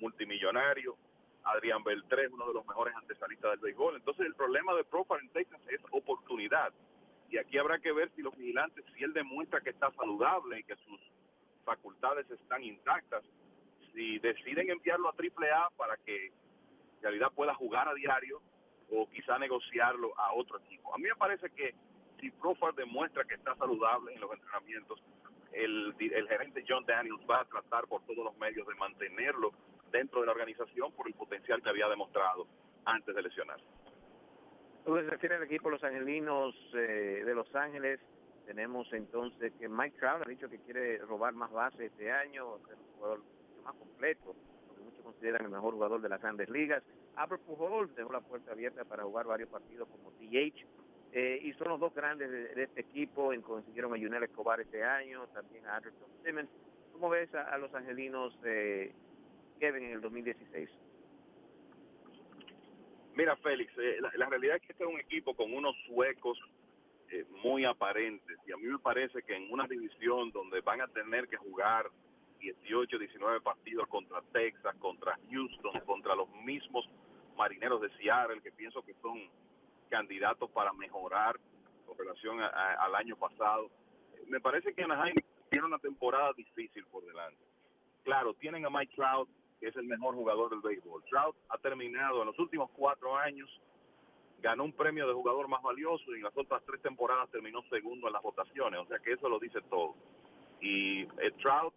multimillonario. 0.00 0.96
Adrián 1.44 1.82
Beltré 1.82 2.28
uno 2.28 2.46
de 2.46 2.54
los 2.54 2.66
mejores 2.66 2.94
antesalistas 2.96 3.52
del 3.52 3.60
béisbol. 3.60 3.96
Entonces 3.96 4.26
el 4.26 4.34
problema 4.34 4.74
de 4.74 4.84
Profar 4.84 5.20
en 5.20 5.28
Texas 5.30 5.60
es 5.68 5.80
oportunidad. 5.90 6.72
Y 7.30 7.38
aquí 7.38 7.58
habrá 7.58 7.78
que 7.78 7.92
ver 7.92 8.10
si 8.14 8.22
los 8.22 8.36
vigilantes, 8.36 8.84
si 8.94 9.04
él 9.04 9.12
demuestra 9.12 9.60
que 9.60 9.70
está 9.70 9.90
saludable 9.92 10.60
y 10.60 10.64
que 10.64 10.76
sus 10.76 11.00
facultades 11.64 12.30
están 12.30 12.62
intactas, 12.62 13.24
si 13.94 14.18
deciden 14.18 14.70
enviarlo 14.70 15.08
a 15.08 15.14
AAA 15.14 15.70
para 15.76 15.96
que 15.98 16.26
en 16.26 17.02
realidad 17.02 17.32
pueda 17.34 17.54
jugar 17.54 17.88
a 17.88 17.94
diario 17.94 18.40
o 18.92 19.08
quizá 19.08 19.38
negociarlo 19.38 20.12
a 20.18 20.34
otro 20.34 20.58
equipo. 20.58 20.94
A 20.94 20.98
mí 20.98 21.04
me 21.04 21.16
parece 21.16 21.50
que 21.50 21.74
si 22.20 22.30
Profar 22.30 22.74
demuestra 22.74 23.24
que 23.24 23.34
está 23.34 23.54
saludable 23.56 24.14
en 24.14 24.20
los 24.20 24.32
entrenamientos, 24.32 25.02
el, 25.52 25.94
gerente 25.98 26.64
John 26.66 26.84
Daniels 26.86 27.20
va 27.28 27.40
a 27.40 27.44
tratar 27.44 27.86
por 27.86 28.02
todos 28.02 28.24
los 28.24 28.36
medios 28.38 28.66
de 28.66 28.74
mantenerlo 28.74 29.52
dentro 29.90 30.20
de 30.20 30.26
la 30.26 30.32
organización 30.32 30.92
por 30.92 31.06
el 31.08 31.14
potencial 31.14 31.62
que 31.62 31.68
había 31.68 31.88
demostrado 31.88 32.46
antes 32.84 33.14
de 33.14 33.22
lesionarse. 33.22 33.64
Entonces, 34.78 35.10
refiere 35.10 35.36
al 35.36 35.42
equipo 35.44 35.70
Los 35.70 35.84
Angelinos 35.84 36.54
eh, 36.74 37.22
de 37.24 37.34
Los 37.34 37.54
Ángeles. 37.54 38.00
Tenemos 38.46 38.92
entonces 38.92 39.52
que 39.58 39.68
Mike 39.68 39.96
Trout 39.98 40.22
ha 40.26 40.28
dicho 40.28 40.48
que 40.48 40.58
quiere 40.60 40.98
robar 40.98 41.32
más 41.34 41.52
bases 41.52 41.80
este 41.80 42.10
año, 42.10 42.58
ser 42.66 42.76
un 42.76 42.94
jugador 42.96 43.20
más 43.64 43.74
completo, 43.74 44.34
consideran 45.02 45.44
el 45.44 45.50
mejor 45.50 45.74
jugador 45.74 46.00
de 46.00 46.08
las 46.08 46.20
grandes 46.20 46.48
ligas. 46.48 46.82
Albert 47.16 47.42
Pujols 47.42 47.94
dejó 47.94 48.12
la 48.12 48.20
puerta 48.20 48.52
abierta 48.52 48.84
para 48.84 49.04
jugar 49.04 49.26
varios 49.26 49.48
partidos 49.48 49.88
como 49.88 50.10
DH. 50.12 50.66
Eh, 51.14 51.40
y 51.42 51.52
son 51.54 51.68
los 51.68 51.80
dos 51.80 51.94
grandes 51.94 52.30
de, 52.30 52.62
este 52.62 52.80
equipo, 52.80 53.34
en, 53.34 53.42
consiguieron 53.42 53.92
a 53.92 53.98
Junel 53.98 54.22
Escobar 54.22 54.60
este 54.60 54.82
año, 54.82 55.26
también 55.34 55.66
a 55.66 55.76
Anderson 55.76 56.08
Simmons. 56.24 56.48
¿Cómo 56.92 57.10
ves 57.10 57.34
a, 57.34 57.58
los 57.58 57.74
angelinos 57.74 58.38
eh, 58.44 58.92
Kevin 59.60 59.84
en 59.84 59.92
el 59.92 60.00
2016? 60.00 60.70
Mira, 63.14 63.36
Félix, 63.36 63.72
eh, 63.76 63.98
la, 64.16 64.26
realidad 64.26 64.56
es 64.56 64.62
que 64.62 64.72
este 64.72 64.84
es 64.84 64.90
un 64.90 64.98
equipo 64.98 65.34
con 65.34 65.52
unos 65.52 65.76
suecos 65.86 66.38
eh, 67.10 67.26
muy 67.42 67.64
aparentes 67.64 68.38
y 68.46 68.52
a 68.52 68.56
mí 68.56 68.66
me 68.66 68.78
parece 68.78 69.22
que 69.22 69.36
en 69.36 69.52
una 69.52 69.66
división 69.66 70.30
donde 70.32 70.62
van 70.62 70.80
a 70.80 70.88
tener 70.88 71.28
que 71.28 71.36
jugar 71.36 71.90
18, 72.42 72.98
19 72.98 73.40
partidos 73.40 73.86
contra 73.88 74.20
Texas, 74.32 74.74
contra 74.80 75.16
Houston, 75.30 75.80
contra 75.86 76.16
los 76.16 76.28
mismos 76.44 76.88
marineros 77.36 77.80
de 77.80 77.88
Seattle, 77.96 78.42
que 78.42 78.50
pienso 78.50 78.82
que 78.82 78.94
son 78.94 79.30
candidatos 79.88 80.50
para 80.50 80.72
mejorar 80.72 81.38
con 81.86 81.96
relación 81.96 82.40
al 82.40 82.94
año 82.96 83.16
pasado. 83.16 83.70
Me 84.26 84.40
parece 84.40 84.74
que 84.74 84.82
Anaheim 84.82 85.14
tiene 85.50 85.66
una 85.66 85.78
temporada 85.78 86.32
difícil 86.36 86.84
por 86.86 87.04
delante. 87.04 87.44
Claro, 88.02 88.34
tienen 88.34 88.66
a 88.66 88.70
Mike 88.70 88.94
Trout, 88.96 89.28
que 89.60 89.68
es 89.68 89.76
el 89.76 89.84
mejor 89.84 90.16
jugador 90.16 90.50
del 90.50 90.60
béisbol. 90.60 91.04
Trout 91.04 91.36
ha 91.50 91.58
terminado 91.58 92.22
en 92.22 92.26
los 92.26 92.38
últimos 92.40 92.70
cuatro 92.70 93.16
años, 93.16 93.48
ganó 94.40 94.64
un 94.64 94.72
premio 94.72 95.06
de 95.06 95.14
jugador 95.14 95.46
más 95.46 95.62
valioso 95.62 96.12
y 96.12 96.16
en 96.16 96.24
las 96.24 96.36
otras 96.36 96.62
tres 96.66 96.82
temporadas 96.82 97.30
terminó 97.30 97.62
segundo 97.70 98.08
en 98.08 98.14
las 98.14 98.22
votaciones, 98.22 98.80
o 98.80 98.86
sea 98.86 98.98
que 98.98 99.12
eso 99.12 99.28
lo 99.28 99.38
dice 99.38 99.60
todo. 99.70 99.94
Y 100.60 101.02
eh, 101.02 101.30
Trout 101.40 101.74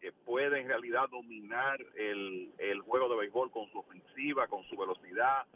que 0.00 0.12
puede 0.12 0.60
en 0.60 0.68
realidad 0.68 1.08
dominar 1.10 1.80
el, 1.96 2.52
el 2.58 2.80
juego 2.80 3.08
de 3.08 3.16
béisbol 3.16 3.50
con 3.50 3.70
su 3.70 3.78
ofensiva, 3.78 4.46
con 4.46 4.62
su 4.64 4.76
velocidad, 4.76 5.46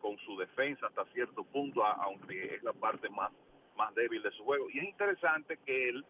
con 0.00 0.16
su 0.18 0.36
defensa 0.36 0.86
hasta 0.86 1.04
cierto 1.06 1.44
punto, 1.44 1.84
aunque 1.84 2.54
es 2.54 2.62
la 2.62 2.72
parte 2.72 3.08
más, 3.08 3.32
más 3.76 3.94
débil 3.94 4.22
de 4.22 4.30
su 4.32 4.44
juego. 4.44 4.68
Y 4.70 4.78
es 4.78 4.84
interesante 4.84 5.58
que 5.64 5.88
él 5.88 6.04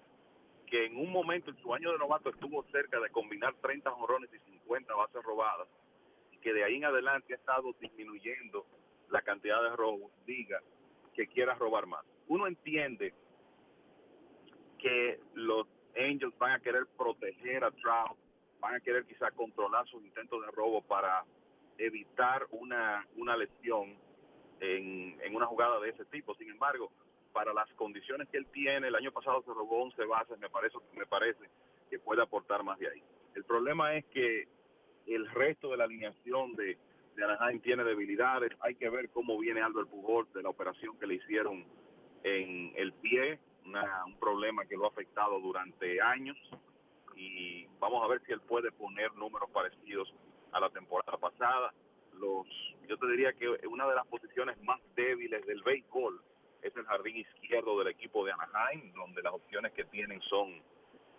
que 0.70 0.86
en 0.86 0.96
un 0.96 1.10
momento 1.10 1.50
en 1.50 1.56
su 1.62 1.72
año 1.74 1.92
de 1.92 1.98
novato 1.98 2.30
estuvo 2.30 2.62
cerca 2.64 3.00
de 3.00 3.10
combinar 3.10 3.54
30 3.62 3.90
jorrones 3.90 4.30
y 4.34 4.50
50 4.50 4.94
bases 4.94 5.22
robadas, 5.22 5.68
y 6.30 6.38
que 6.38 6.52
de 6.52 6.64
ahí 6.64 6.76
en 6.76 6.84
adelante 6.84 7.32
ha 7.32 7.36
estado 7.36 7.74
disminuyendo 7.80 8.66
la 9.10 9.22
cantidad 9.22 9.62
de 9.62 9.74
robos, 9.76 10.12
diga 10.26 10.60
que 11.14 11.26
quiera 11.26 11.54
robar 11.54 11.86
más. 11.86 12.04
Uno 12.28 12.46
entiende 12.46 13.14
que 14.78 15.18
los 15.34 15.66
Angels 15.98 16.36
van 16.38 16.52
a 16.52 16.60
querer 16.60 16.86
proteger 16.96 17.64
a 17.64 17.70
Trout, 17.70 18.18
van 18.60 18.74
a 18.74 18.80
querer 18.80 19.04
quizá 19.04 19.30
controlar 19.32 19.86
sus 19.88 20.02
intentos 20.04 20.44
de 20.44 20.50
robo 20.52 20.82
para 20.82 21.24
evitar 21.76 22.46
una, 22.50 23.06
una 23.16 23.36
lesión 23.36 23.96
en, 24.60 25.18
en 25.20 25.34
una 25.34 25.46
jugada 25.46 25.80
de 25.80 25.90
ese 25.90 26.04
tipo. 26.06 26.34
Sin 26.34 26.50
embargo, 26.50 26.90
para 27.32 27.52
las 27.52 27.72
condiciones 27.74 28.28
que 28.28 28.38
él 28.38 28.46
tiene, 28.52 28.88
el 28.88 28.94
año 28.94 29.12
pasado 29.12 29.42
se 29.42 29.52
robó 29.52 29.82
11 29.84 30.04
bases, 30.04 30.38
me 30.38 30.48
parece, 30.48 30.76
me 30.96 31.06
parece 31.06 31.48
que 31.90 31.98
puede 31.98 32.22
aportar 32.22 32.62
más 32.62 32.78
de 32.78 32.88
ahí. 32.88 33.02
El 33.34 33.44
problema 33.44 33.94
es 33.94 34.04
que 34.06 34.48
el 35.06 35.28
resto 35.30 35.70
de 35.70 35.76
la 35.76 35.84
alineación 35.84 36.54
de, 36.56 36.76
de 37.16 37.24
Anaheim 37.24 37.60
tiene 37.60 37.84
debilidades, 37.84 38.52
hay 38.60 38.74
que 38.74 38.88
ver 38.90 39.08
cómo 39.10 39.38
viene 39.38 39.60
Albert 39.60 39.88
Pujol 39.88 40.26
de 40.34 40.42
la 40.42 40.50
operación 40.50 40.98
que 40.98 41.06
le 41.06 41.14
hicieron 41.14 41.64
en 42.24 42.72
el 42.76 42.92
pie, 42.94 43.38
un 44.06 44.18
problema 44.18 44.64
que 44.66 44.76
lo 44.76 44.86
ha 44.86 44.88
afectado 44.88 45.40
durante 45.40 46.00
años 46.00 46.36
y 47.16 47.66
vamos 47.80 48.02
a 48.04 48.08
ver 48.08 48.22
si 48.26 48.32
él 48.32 48.40
puede 48.40 48.70
poner 48.72 49.12
números 49.14 49.50
parecidos 49.50 50.12
a 50.52 50.60
la 50.60 50.70
temporada 50.70 51.16
pasada. 51.18 51.72
Los, 52.14 52.46
yo 52.88 52.96
te 52.96 53.06
diría 53.08 53.32
que 53.32 53.48
una 53.66 53.86
de 53.86 53.94
las 53.94 54.06
posiciones 54.06 54.60
más 54.62 54.80
débiles 54.94 55.44
del 55.46 55.62
béisbol 55.62 56.20
es 56.62 56.76
el 56.76 56.84
jardín 56.84 57.16
izquierdo 57.16 57.78
del 57.78 57.88
equipo 57.88 58.24
de 58.24 58.32
Anaheim, 58.32 58.92
donde 58.92 59.22
las 59.22 59.32
opciones 59.32 59.72
que 59.72 59.84
tienen 59.84 60.20
son 60.22 60.62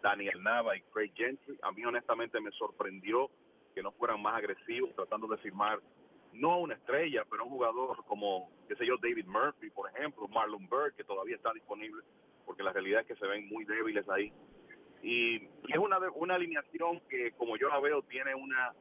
Daniel 0.02 0.42
Nava 0.42 0.76
y 0.76 0.82
Craig 0.94 1.12
Gentry. 1.16 1.58
A 1.62 1.72
mí 1.72 1.84
honestamente 1.86 2.40
me 2.40 2.52
sorprendió 2.52 3.30
que 3.74 3.84
no 3.84 3.92
fueran 3.94 4.22
más 4.22 4.36
agresivos 4.36 4.94
tratando 4.96 5.28
de 5.28 5.38
firmar 5.38 5.80
no 6.34 6.54
a 6.54 6.58
una 6.58 6.76
estrella, 6.76 7.24
pero 7.30 7.44
a 7.44 7.46
un 7.46 7.52
jugador 7.52 8.04
como, 8.06 8.50
qué 8.68 8.76
sé 8.76 8.86
yo, 8.86 8.96
David 9.02 9.26
Murphy, 9.26 9.70
por 9.72 9.90
ejemplo, 9.90 10.28
Marlon 10.28 10.68
Bird, 10.70 10.94
que 10.96 11.04
todavía 11.04 11.36
está 11.36 11.52
disponible, 11.54 12.04
porque 12.50 12.64
la 12.64 12.74
realidad 12.74 13.02
es 13.02 13.08
que 13.08 13.16
se 13.16 13.28
ven 13.28 13.48
muy 13.48 13.64
débiles 13.64 14.10
ahí. 14.10 14.34
Y, 15.04 15.36
es 15.36 15.78
una, 15.78 16.00
una 16.16 16.34
alineación 16.34 17.00
que, 17.08 17.32
como 17.34 17.58
yo 17.58 17.70
la 17.70 17.80
veo, 17.80 18.02
tiene 18.02 18.34
una 18.34 18.74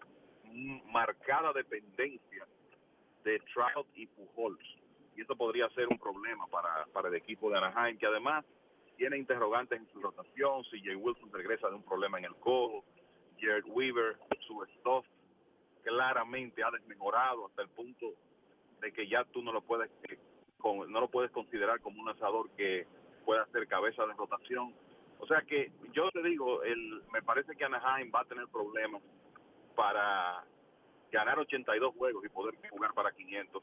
marcada 0.87 1.53
dependencia 1.53 2.47
de 3.25 3.39
Trout 3.53 3.87
y 3.95 4.07
Pujols. 4.07 4.65
Y 5.15 5.21
eso 5.21 5.37
podría 5.37 5.69
ser 5.75 5.87
un 5.87 5.99
problema 5.99 6.47
para, 6.47 6.87
para 6.95 7.09
el 7.09 7.17
equipo 7.17 7.51
de 7.51 7.59
Anaheim, 7.59 7.99
que 7.99 8.07
además 8.07 8.43
tiene 8.97 9.19
interrogantes 9.19 9.79
en 9.79 9.87
su 9.93 10.01
rotación, 10.01 10.65
si 10.71 10.81
Jay 10.81 10.95
Wilson 10.95 11.31
regresa 11.31 11.69
de 11.69 11.75
un 11.75 11.83
problema 11.83 12.17
en 12.17 12.25
el 12.25 12.37
codo, 12.37 12.85
Jared 13.39 13.67
Weaver, 13.67 14.17
su 14.47 14.65
stuff 14.79 15.05
claramente 15.83 16.65
ha 16.65 16.71
desmejorado 16.71 17.49
hasta 17.49 17.61
el 17.61 17.69
punto 17.69 18.15
de 18.81 18.93
que 18.95 19.07
ya 19.07 19.25
tú 19.25 19.43
no 19.43 19.53
lo 19.53 19.61
puedes 19.61 19.91
eh, 20.05 20.19
no 20.65 21.01
lo 21.01 21.09
puedes 21.09 21.31
considerar 21.33 21.81
como 21.81 22.01
un 22.01 22.07
lanzador 22.07 22.51
que 22.57 22.87
pueda 23.29 23.45
ser 23.53 23.69
cabeza 23.69 24.07
de 24.07 24.15
rotación. 24.15 24.73
O 25.19 25.27
sea 25.27 25.43
que 25.43 25.71
yo 25.93 26.11
te 26.13 26.23
digo, 26.23 26.63
el, 26.63 27.03
me 27.13 27.21
parece 27.21 27.55
que 27.57 27.63
Anaheim 27.63 28.11
va 28.11 28.23
a 28.23 28.25
tener 28.25 28.49
problemas 28.49 29.03
para 29.77 30.43
ganar 31.13 31.39
82 31.39 31.95
juegos 31.95 32.25
y 32.25 32.31
poder 32.31 32.55
jugar 32.71 32.95
para 32.95 33.13
500 33.13 33.63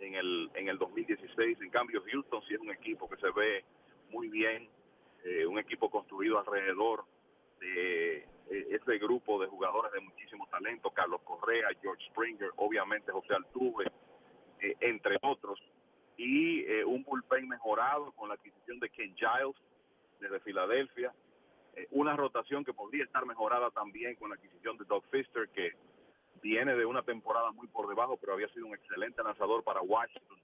en 0.00 0.14
el, 0.14 0.50
en 0.54 0.68
el 0.68 0.78
2016. 0.78 1.60
En 1.60 1.68
cambio, 1.68 2.02
Houston 2.10 2.40
sí 2.48 2.54
es 2.54 2.60
un 2.60 2.70
equipo 2.70 3.06
que 3.06 3.18
se 3.18 3.30
ve 3.32 3.66
muy 4.08 4.28
bien, 4.30 4.66
eh, 5.24 5.44
un 5.44 5.58
equipo 5.58 5.90
construido 5.90 6.38
alrededor 6.38 7.04
de 7.60 8.16
eh, 8.16 8.24
ese 8.48 8.96
grupo 8.96 9.38
de 9.42 9.46
jugadores 9.46 9.92
de 9.92 10.00
muchísimo 10.00 10.48
talento, 10.50 10.88
Carlos 10.88 11.20
Correa, 11.20 11.68
George 11.82 12.02
Springer, 12.06 12.48
obviamente 12.56 13.12
José 13.12 13.34
Altuve, 13.34 13.92
eh, 14.60 14.74
entre 14.80 15.18
otros, 15.20 15.60
y 16.22 16.82
un 16.84 17.02
bullpen 17.02 17.48
mejorado 17.48 18.12
con 18.12 18.28
la 18.28 18.34
adquisición 18.34 18.78
de 18.78 18.88
Ken 18.90 19.14
Giles 19.16 19.56
desde 20.20 20.40
Filadelfia, 20.40 21.12
una 21.90 22.14
rotación 22.14 22.64
que 22.64 22.72
podría 22.72 23.04
estar 23.04 23.26
mejorada 23.26 23.70
también 23.70 24.14
con 24.16 24.30
la 24.30 24.36
adquisición 24.36 24.76
de 24.78 24.84
Doug 24.84 25.04
Fister, 25.10 25.48
que 25.48 25.72
viene 26.40 26.76
de 26.76 26.86
una 26.86 27.02
temporada 27.02 27.50
muy 27.50 27.66
por 27.66 27.88
debajo, 27.88 28.16
pero 28.18 28.34
había 28.34 28.48
sido 28.48 28.66
un 28.66 28.74
excelente 28.74 29.22
lanzador 29.22 29.64
para 29.64 29.80
Washington 29.80 30.38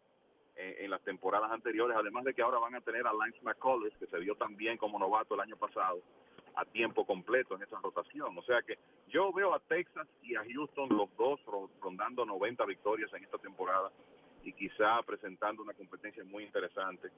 en, 0.56 0.90
las 0.90 1.00
temporadas 1.02 1.52
anteriores, 1.52 1.96
además 1.96 2.24
de 2.24 2.34
que 2.34 2.42
ahora 2.42 2.58
van 2.58 2.74
a 2.74 2.80
tener 2.80 3.06
a 3.06 3.12
Lance 3.12 3.38
McCullers, 3.42 3.96
que 3.98 4.06
se 4.06 4.18
dio 4.18 4.34
también 4.34 4.76
como 4.76 4.98
novato 4.98 5.34
el 5.34 5.40
año 5.40 5.56
pasado, 5.56 6.00
a 6.56 6.64
tiempo 6.64 7.06
completo 7.06 7.54
en 7.54 7.62
esa 7.62 7.78
rotación. 7.80 8.36
O 8.36 8.42
sea 8.42 8.62
que 8.62 8.78
yo 9.06 9.32
veo 9.32 9.54
a 9.54 9.60
Texas 9.60 10.08
y 10.22 10.34
a 10.34 10.42
Houston 10.44 10.88
los 10.88 11.14
dos 11.16 11.40
rondando 11.80 12.24
90 12.24 12.64
victorias 12.64 13.12
en 13.14 13.22
esta 13.22 13.38
temporada 13.38 13.92
y 14.48 14.52
quizá 14.54 15.02
presentando 15.02 15.62
una 15.62 15.74
competencia 15.74 16.24
muy 16.24 16.44
interesante. 16.44 17.08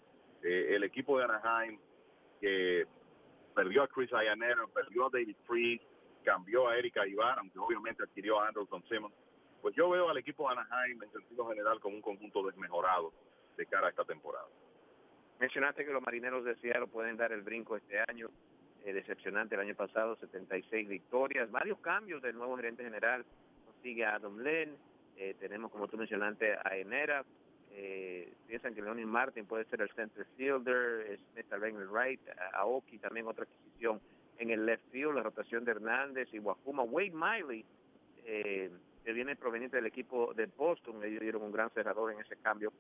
Eh, 0.42 0.74
el 0.74 0.84
equipo 0.84 1.18
de 1.18 1.24
Anaheim 1.24 1.78
que 2.40 2.86
perdió 3.54 3.82
a 3.82 3.88
Chris 3.88 4.12
Ayanero, 4.12 4.68
perdió 4.68 5.06
a 5.06 5.10
David 5.12 5.36
Freed, 5.46 5.80
cambió 6.24 6.68
a 6.68 6.76
Erika 6.76 7.06
Ibar, 7.06 7.38
aunque 7.38 7.58
obviamente 7.58 8.02
adquirió 8.02 8.40
a 8.40 8.48
Anderson 8.48 8.82
Simmons. 8.88 9.14
Pues 9.62 9.74
yo 9.76 9.90
veo 9.90 10.08
al 10.08 10.16
equipo 10.16 10.48
de 10.48 10.58
Anaheim 10.58 11.02
en 11.02 11.12
sentido 11.12 11.48
general 11.48 11.78
como 11.80 11.96
un 11.96 12.02
conjunto 12.02 12.44
desmejorado 12.46 13.12
de 13.56 13.66
cara 13.66 13.86
a 13.86 13.90
esta 13.90 14.04
temporada. 14.04 14.46
Mencionaste 15.38 15.84
que 15.84 15.92
los 15.92 16.02
marineros 16.02 16.44
de 16.44 16.56
Seattle 16.56 16.86
pueden 16.86 17.16
dar 17.16 17.32
el 17.32 17.42
brinco 17.42 17.76
este 17.76 18.00
año, 18.08 18.28
eh, 18.84 18.92
decepcionante 18.92 19.54
el 19.54 19.60
año 19.60 19.74
pasado, 19.74 20.16
76 20.16 20.88
victorias, 20.88 21.50
varios 21.50 21.78
cambios 21.80 22.22
del 22.22 22.36
nuevo 22.36 22.56
gerente 22.56 22.82
general, 22.82 23.24
consigue 23.66 24.04
a 24.04 24.16
Adam 24.16 24.38
Lynn, 24.38 24.76
eh, 25.20 25.34
tenemos 25.38 25.70
como 25.70 25.86
tú 25.86 25.98
mencionaste 25.98 26.54
a 26.64 26.76
Enera, 26.76 27.24
eh, 27.72 28.32
piensan 28.48 28.74
que 28.74 28.80
Leonin 28.80 29.06
Martin 29.06 29.44
puede 29.44 29.66
ser 29.66 29.82
el 29.82 29.90
center 29.90 30.26
fielder, 30.36 31.18
Smith 31.32 31.52
en 31.52 31.76
el 31.76 31.88
right, 31.92 32.20
Aoki 32.54 32.98
también 32.98 33.26
otra 33.26 33.44
adquisición 33.44 34.00
en 34.38 34.48
el 34.48 34.64
left 34.64 34.82
field, 34.90 35.14
la 35.14 35.22
rotación 35.22 35.66
de 35.66 35.72
Hernández 35.72 36.28
y 36.32 36.38
Wakuma, 36.38 36.84
Wade 36.84 37.12
Miley, 37.12 37.66
eh, 38.24 38.70
que 39.04 39.12
viene 39.12 39.36
proveniente 39.36 39.76
del 39.76 39.86
equipo 39.86 40.32
de 40.32 40.46
Boston, 40.46 41.04
ellos 41.04 41.20
dieron 41.20 41.42
un 41.42 41.52
gran 41.52 41.68
cerrador 41.70 42.12
en 42.12 42.20
ese 42.20 42.36
cambio 42.36 42.72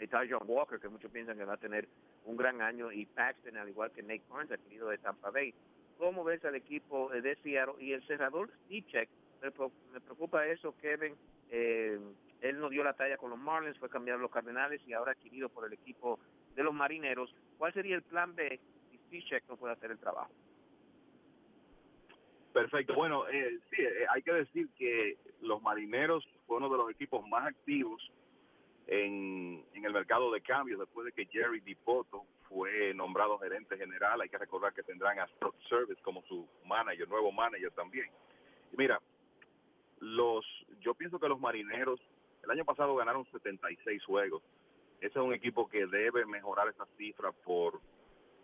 está 0.00 0.22
John 0.28 0.42
Walker, 0.46 0.80
que 0.80 0.88
muchos 0.88 1.10
piensan 1.10 1.38
que 1.38 1.44
va 1.44 1.54
a 1.54 1.58
tener 1.58 1.88
un 2.24 2.36
gran 2.36 2.60
año, 2.60 2.90
y 2.90 3.06
Paxton, 3.06 3.56
al 3.56 3.68
igual 3.68 3.92
que 3.92 4.02
Nate 4.02 4.22
Barnes, 4.28 4.50
adquirido 4.50 4.88
de 4.88 4.98
Tampa 4.98 5.30
Bay. 5.30 5.54
¿Cómo 5.98 6.24
ves 6.24 6.44
al 6.44 6.56
equipo 6.56 7.10
de 7.10 7.36
Seattle? 7.36 7.74
Y 7.78 7.92
el 7.92 8.04
cerrador 8.06 8.50
Steve 8.66 9.08
me 9.42 10.00
preocupa 10.00 10.46
eso, 10.46 10.74
Kevin. 10.80 11.14
Eh, 11.56 12.00
él 12.40 12.58
no 12.58 12.68
dio 12.68 12.82
la 12.82 12.94
talla 12.94 13.16
con 13.16 13.30
los 13.30 13.38
Marlins, 13.38 13.78
fue 13.78 13.88
cambiado 13.88 14.18
a 14.18 14.22
los 14.22 14.30
Cardenales 14.32 14.82
y 14.88 14.92
ahora 14.92 15.12
adquirido 15.12 15.48
por 15.48 15.64
el 15.66 15.72
equipo 15.72 16.18
de 16.56 16.64
los 16.64 16.74
Marineros. 16.74 17.32
¿Cuál 17.58 17.72
sería 17.72 17.94
el 17.94 18.02
plan 18.02 18.34
B 18.34 18.58
si 18.90 18.98
Steve 19.20 19.42
no 19.48 19.56
puede 19.56 19.74
hacer 19.74 19.92
el 19.92 19.98
trabajo? 19.98 20.32
Perfecto. 22.52 22.94
Bueno, 22.94 23.28
eh, 23.28 23.60
sí, 23.70 23.82
eh, 23.82 24.04
hay 24.12 24.22
que 24.22 24.32
decir 24.32 24.68
que 24.76 25.16
los 25.42 25.62
Marineros 25.62 26.28
fue 26.48 26.56
uno 26.56 26.68
de 26.68 26.76
los 26.76 26.90
equipos 26.90 27.26
más 27.28 27.46
activos 27.46 28.02
en, 28.88 29.64
el 29.72 29.92
mercado 29.92 30.32
de 30.32 30.40
cambios 30.40 30.80
después 30.80 31.04
de 31.06 31.12
que 31.12 31.26
Jerry 31.26 31.60
DiPoto 31.60 32.24
fue 32.48 32.92
nombrado 32.94 33.38
gerente 33.38 33.76
general. 33.76 34.20
Hay 34.20 34.28
que 34.28 34.38
recordar 34.38 34.74
que 34.74 34.82
tendrán 34.82 35.20
a 35.20 35.24
Stock 35.24 35.54
Service 35.68 36.02
como 36.02 36.22
su 36.22 36.48
manager, 36.64 37.08
nuevo 37.08 37.30
manager 37.30 37.70
también. 37.70 38.10
Mira, 38.76 39.00
los, 40.00 40.44
yo 40.80 40.94
pienso 40.94 41.18
que 41.18 41.28
los 41.28 41.40
marineros 41.40 42.00
el 42.42 42.50
año 42.50 42.64
pasado 42.64 42.94
ganaron 42.94 43.24
76 43.32 44.04
juegos. 44.04 44.42
Ese 45.00 45.18
es 45.18 45.24
un 45.24 45.32
equipo 45.32 45.68
que 45.68 45.86
debe 45.86 46.26
mejorar 46.26 46.68
esa 46.68 46.86
cifra 46.96 47.32
por 47.32 47.80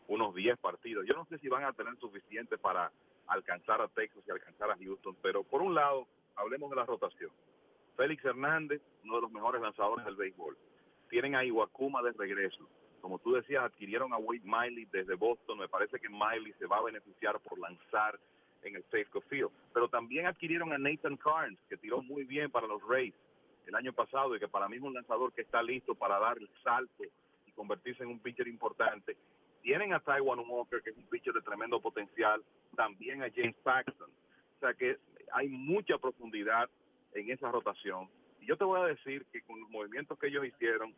unos 0.08 0.34
10 0.34 0.58
partidos. 0.58 1.06
Yo 1.06 1.14
no 1.14 1.24
sé 1.26 1.38
si 1.38 1.48
van 1.48 1.64
a 1.64 1.72
tener 1.72 1.96
suficiente 1.98 2.58
para 2.58 2.90
alcanzar 3.26 3.80
a 3.80 3.88
Texas 3.88 4.22
y 4.26 4.30
alcanzar 4.30 4.70
a 4.70 4.76
Houston, 4.76 5.16
pero 5.22 5.44
por 5.44 5.62
un 5.62 5.74
lado, 5.74 6.06
hablemos 6.36 6.70
de 6.70 6.76
la 6.76 6.84
rotación. 6.84 7.30
Félix 7.96 8.24
Hernández, 8.24 8.80
uno 9.04 9.16
de 9.16 9.22
los 9.22 9.30
mejores 9.30 9.60
lanzadores 9.60 10.04
del 10.04 10.16
béisbol. 10.16 10.56
Tienen 11.08 11.34
a 11.34 11.44
Iwakuma 11.44 12.02
de 12.02 12.12
regreso. 12.12 12.68
Como 13.00 13.18
tú 13.18 13.32
decías, 13.32 13.64
adquirieron 13.64 14.12
a 14.12 14.18
Wade 14.18 14.42
Miley 14.44 14.86
desde 14.86 15.14
Boston. 15.14 15.58
Me 15.58 15.68
parece 15.68 15.98
que 15.98 16.08
Miley 16.08 16.52
se 16.58 16.66
va 16.66 16.78
a 16.78 16.82
beneficiar 16.82 17.38
por 17.40 17.58
lanzar 17.58 18.18
en 18.62 18.76
el 18.76 18.82
Safeco 18.84 19.20
Field. 19.22 19.50
Pero 19.72 19.88
también 19.88 20.26
adquirieron 20.26 20.72
a 20.72 20.78
Nathan 20.78 21.16
Carnes, 21.16 21.58
que 21.68 21.76
tiró 21.76 22.02
muy 22.02 22.24
bien 22.24 22.50
para 22.50 22.66
los 22.66 22.82
Rays 22.86 23.14
el 23.66 23.74
año 23.74 23.92
pasado 23.92 24.34
y 24.34 24.40
que 24.40 24.48
para 24.48 24.68
mí 24.68 24.76
es 24.76 24.82
un 24.82 24.94
lanzador 24.94 25.32
que 25.32 25.42
está 25.42 25.62
listo 25.62 25.94
para 25.94 26.18
dar 26.18 26.38
el 26.38 26.48
salto 26.62 27.04
y 27.46 27.52
convertirse 27.52 28.02
en 28.02 28.10
un 28.10 28.20
pitcher 28.20 28.48
importante. 28.48 29.16
Tienen 29.62 29.92
a 29.92 30.00
Taiwan 30.00 30.40
Walker, 30.48 30.82
que 30.82 30.90
es 30.90 30.96
un 30.96 31.06
pitcher 31.06 31.34
de 31.34 31.42
tremendo 31.42 31.80
potencial. 31.80 32.42
También 32.74 33.22
a 33.22 33.30
James 33.30 33.56
Paxton. 33.62 34.10
O 34.10 34.60
sea 34.60 34.74
que 34.74 34.98
hay 35.32 35.48
mucha 35.48 35.98
profundidad 35.98 36.68
en 37.14 37.30
esa 37.30 37.50
rotación. 37.50 38.08
Y 38.40 38.46
yo 38.46 38.56
te 38.56 38.64
voy 38.64 38.80
a 38.80 38.86
decir 38.86 39.26
que 39.32 39.42
con 39.42 39.60
los 39.60 39.68
movimientos 39.70 40.18
que 40.18 40.28
ellos 40.28 40.46
hicieron, 40.46 40.94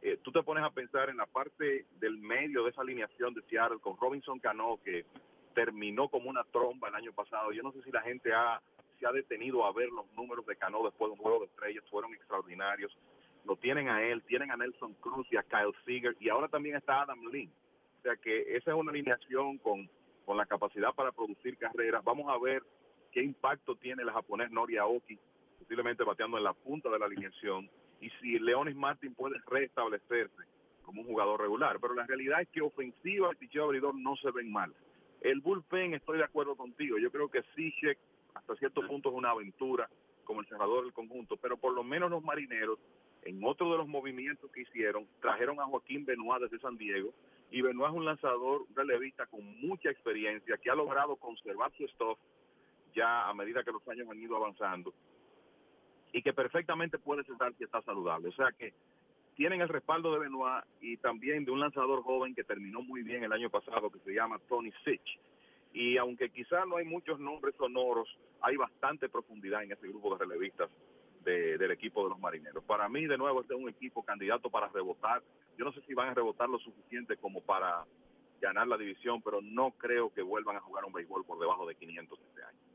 eh, 0.00 0.18
tú 0.22 0.32
te 0.32 0.42
pones 0.42 0.64
a 0.64 0.70
pensar 0.70 1.10
en 1.10 1.18
la 1.18 1.26
parte 1.26 1.86
del 2.00 2.18
medio 2.18 2.64
de 2.64 2.70
esa 2.70 2.80
alineación 2.80 3.34
de 3.34 3.42
Seattle 3.42 3.78
con 3.78 3.96
Robinson 3.96 4.40
Cano, 4.40 4.80
que 4.84 5.04
terminó 5.52 6.08
como 6.08 6.28
una 6.28 6.44
tromba 6.44 6.88
el 6.88 6.94
año 6.94 7.12
pasado. 7.12 7.52
Yo 7.52 7.62
no 7.62 7.72
sé 7.72 7.82
si 7.82 7.90
la 7.90 8.02
gente 8.02 8.32
ha, 8.32 8.60
se 8.98 9.06
ha 9.06 9.12
detenido 9.12 9.64
a 9.64 9.72
ver 9.72 9.88
los 9.90 10.10
números 10.12 10.44
de 10.46 10.56
Cano 10.56 10.82
después 10.84 11.08
de 11.08 11.12
un 11.12 11.22
juego 11.22 11.40
de 11.40 11.46
estrellas, 11.46 11.84
fueron 11.90 12.12
extraordinarios. 12.14 12.96
Lo 13.44 13.56
tienen 13.56 13.88
a 13.88 14.02
él, 14.02 14.22
tienen 14.24 14.50
a 14.50 14.56
Nelson 14.56 14.94
Cruz 14.94 15.26
y 15.30 15.36
a 15.36 15.42
Kyle 15.42 15.74
Seager, 15.84 16.16
y 16.20 16.28
ahora 16.28 16.48
también 16.48 16.76
está 16.76 17.02
Adam 17.02 17.20
Lynn. 17.32 17.52
O 17.98 18.02
sea 18.02 18.16
que 18.16 18.56
esa 18.56 18.70
es 18.72 18.76
una 18.76 18.90
alineación 18.90 19.58
con, 19.58 19.88
con 20.24 20.36
la 20.36 20.46
capacidad 20.46 20.92
para 20.94 21.12
producir 21.12 21.56
carreras. 21.56 22.02
Vamos 22.04 22.28
a 22.28 22.38
ver 22.38 22.62
qué 23.12 23.22
impacto 23.22 23.76
tiene 23.76 24.02
el 24.02 24.10
japonés 24.10 24.50
Nori 24.50 24.76
Aoki 24.76 25.18
posiblemente 25.62 26.02
bateando 26.02 26.38
en 26.38 26.44
la 26.44 26.52
punta 26.52 26.90
de 26.90 26.98
la 26.98 27.06
alineación, 27.06 27.70
y 28.00 28.10
si 28.20 28.38
Leonis 28.38 28.74
Martin 28.74 29.14
puede 29.14 29.36
restablecerse 29.46 30.42
como 30.84 31.02
un 31.02 31.06
jugador 31.06 31.40
regular. 31.40 31.78
Pero 31.80 31.94
la 31.94 32.04
realidad 32.04 32.42
es 32.42 32.48
que 32.48 32.60
ofensiva 32.60 33.30
y 33.32 33.36
picheo 33.36 33.64
abridor 33.64 33.94
no 33.94 34.16
se 34.16 34.30
ven 34.32 34.50
mal. 34.52 34.74
El 35.22 35.40
bullpen, 35.40 35.94
estoy 35.94 36.18
de 36.18 36.24
acuerdo 36.24 36.56
contigo. 36.56 36.98
Yo 36.98 37.10
creo 37.10 37.30
que 37.30 37.42
Zizek 37.54 37.98
hasta 38.34 38.56
cierto 38.56 38.86
punto 38.86 39.10
es 39.10 39.14
una 39.14 39.30
aventura 39.30 39.88
como 40.24 40.40
el 40.40 40.46
cerrador 40.48 40.84
del 40.84 40.92
conjunto, 40.92 41.36
pero 41.36 41.56
por 41.56 41.72
lo 41.72 41.84
menos 41.84 42.10
los 42.10 42.22
marineros, 42.22 42.78
en 43.22 43.42
otro 43.44 43.70
de 43.70 43.78
los 43.78 43.86
movimientos 43.86 44.50
que 44.50 44.62
hicieron, 44.62 45.06
trajeron 45.20 45.60
a 45.60 45.66
Joaquín 45.66 46.04
Benoit 46.04 46.42
desde 46.42 46.58
San 46.58 46.76
Diego, 46.76 47.12
y 47.50 47.60
Benoit 47.60 47.90
es 47.90 47.96
un 47.96 48.04
lanzador 48.04 48.64
relevista 48.74 49.26
con 49.26 49.44
mucha 49.60 49.90
experiencia 49.90 50.56
que 50.56 50.70
ha 50.70 50.74
logrado 50.74 51.16
conservar 51.16 51.70
su 51.76 51.86
stuff 51.88 52.18
ya 52.94 53.28
a 53.28 53.34
medida 53.34 53.62
que 53.62 53.72
los 53.72 53.86
años 53.88 54.08
han 54.10 54.20
ido 54.20 54.36
avanzando 54.36 54.92
y 56.12 56.22
que 56.22 56.32
perfectamente 56.32 56.98
puede 56.98 57.24
sentar 57.24 57.54
si 57.56 57.64
está 57.64 57.80
saludable. 57.82 58.28
O 58.28 58.32
sea 58.32 58.52
que 58.52 58.74
tienen 59.34 59.60
el 59.60 59.68
respaldo 59.68 60.12
de 60.12 60.20
Benoit 60.20 60.64
y 60.80 60.96
también 60.98 61.44
de 61.44 61.50
un 61.50 61.60
lanzador 61.60 62.02
joven 62.02 62.34
que 62.34 62.44
terminó 62.44 62.82
muy 62.82 63.02
bien 63.02 63.24
el 63.24 63.32
año 63.32 63.50
pasado 63.50 63.90
que 63.90 63.98
se 64.00 64.12
llama 64.12 64.38
Tony 64.48 64.72
Sitch. 64.84 65.18
Y 65.72 65.96
aunque 65.96 66.30
quizás 66.30 66.66
no 66.66 66.76
hay 66.76 66.84
muchos 66.84 67.18
nombres 67.18 67.54
sonoros, 67.56 68.08
hay 68.42 68.56
bastante 68.56 69.08
profundidad 69.08 69.62
en 69.62 69.72
ese 69.72 69.88
grupo 69.88 70.14
de 70.14 70.24
relevistas 70.24 70.70
del 71.24 71.70
equipo 71.70 72.02
de 72.02 72.10
los 72.10 72.18
marineros. 72.18 72.64
Para 72.64 72.88
mí, 72.88 73.06
de 73.06 73.16
nuevo, 73.16 73.40
este 73.40 73.54
es 73.54 73.60
un 73.60 73.68
equipo 73.68 74.02
candidato 74.02 74.50
para 74.50 74.68
rebotar. 74.68 75.22
Yo 75.56 75.64
no 75.64 75.72
sé 75.72 75.80
si 75.86 75.94
van 75.94 76.08
a 76.08 76.14
rebotar 76.14 76.48
lo 76.48 76.58
suficiente 76.58 77.16
como 77.16 77.40
para 77.40 77.84
ganar 78.40 78.66
la 78.66 78.76
división, 78.76 79.22
pero 79.22 79.40
no 79.40 79.70
creo 79.78 80.12
que 80.12 80.20
vuelvan 80.20 80.56
a 80.56 80.60
jugar 80.60 80.84
un 80.84 80.92
béisbol 80.92 81.24
por 81.24 81.38
debajo 81.38 81.64
de 81.64 81.76
500 81.76 82.18
este 82.20 82.42
año 82.42 82.71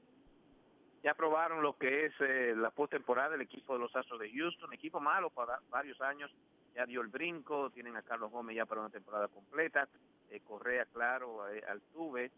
ya 1.08 1.14
probaron 1.14 1.62
lo 1.62 1.78
que 1.78 2.08
es 2.08 2.14
eh, 2.20 2.54
la 2.54 2.70
postemporada 2.70 3.30
del 3.30 3.40
equipo 3.40 3.72
de 3.72 3.80
los 3.80 3.96
Astros 3.96 4.20
de 4.20 4.30
Houston, 4.30 4.74
equipo 4.74 5.00
malo 5.00 5.30
para 5.30 5.62
varios 5.70 6.02
años, 6.02 6.30
ya 6.76 6.86
dio 6.86 7.00
el 7.00 7.08
brinco, 7.08 7.70
tienen 7.70 7.96
a 7.96 8.02
Carlos 8.02 8.30
Gómez 8.30 8.58
ya 8.58 8.66
para 8.66 8.82
una 8.82 8.90
temporada 8.90 9.30
completa, 9.30 9.88
eh, 10.30 10.42
Correa, 10.46 10.84
claro, 10.92 11.48
eh, 11.48 11.64
Altuve, 11.66 12.26
eh, 12.26 12.32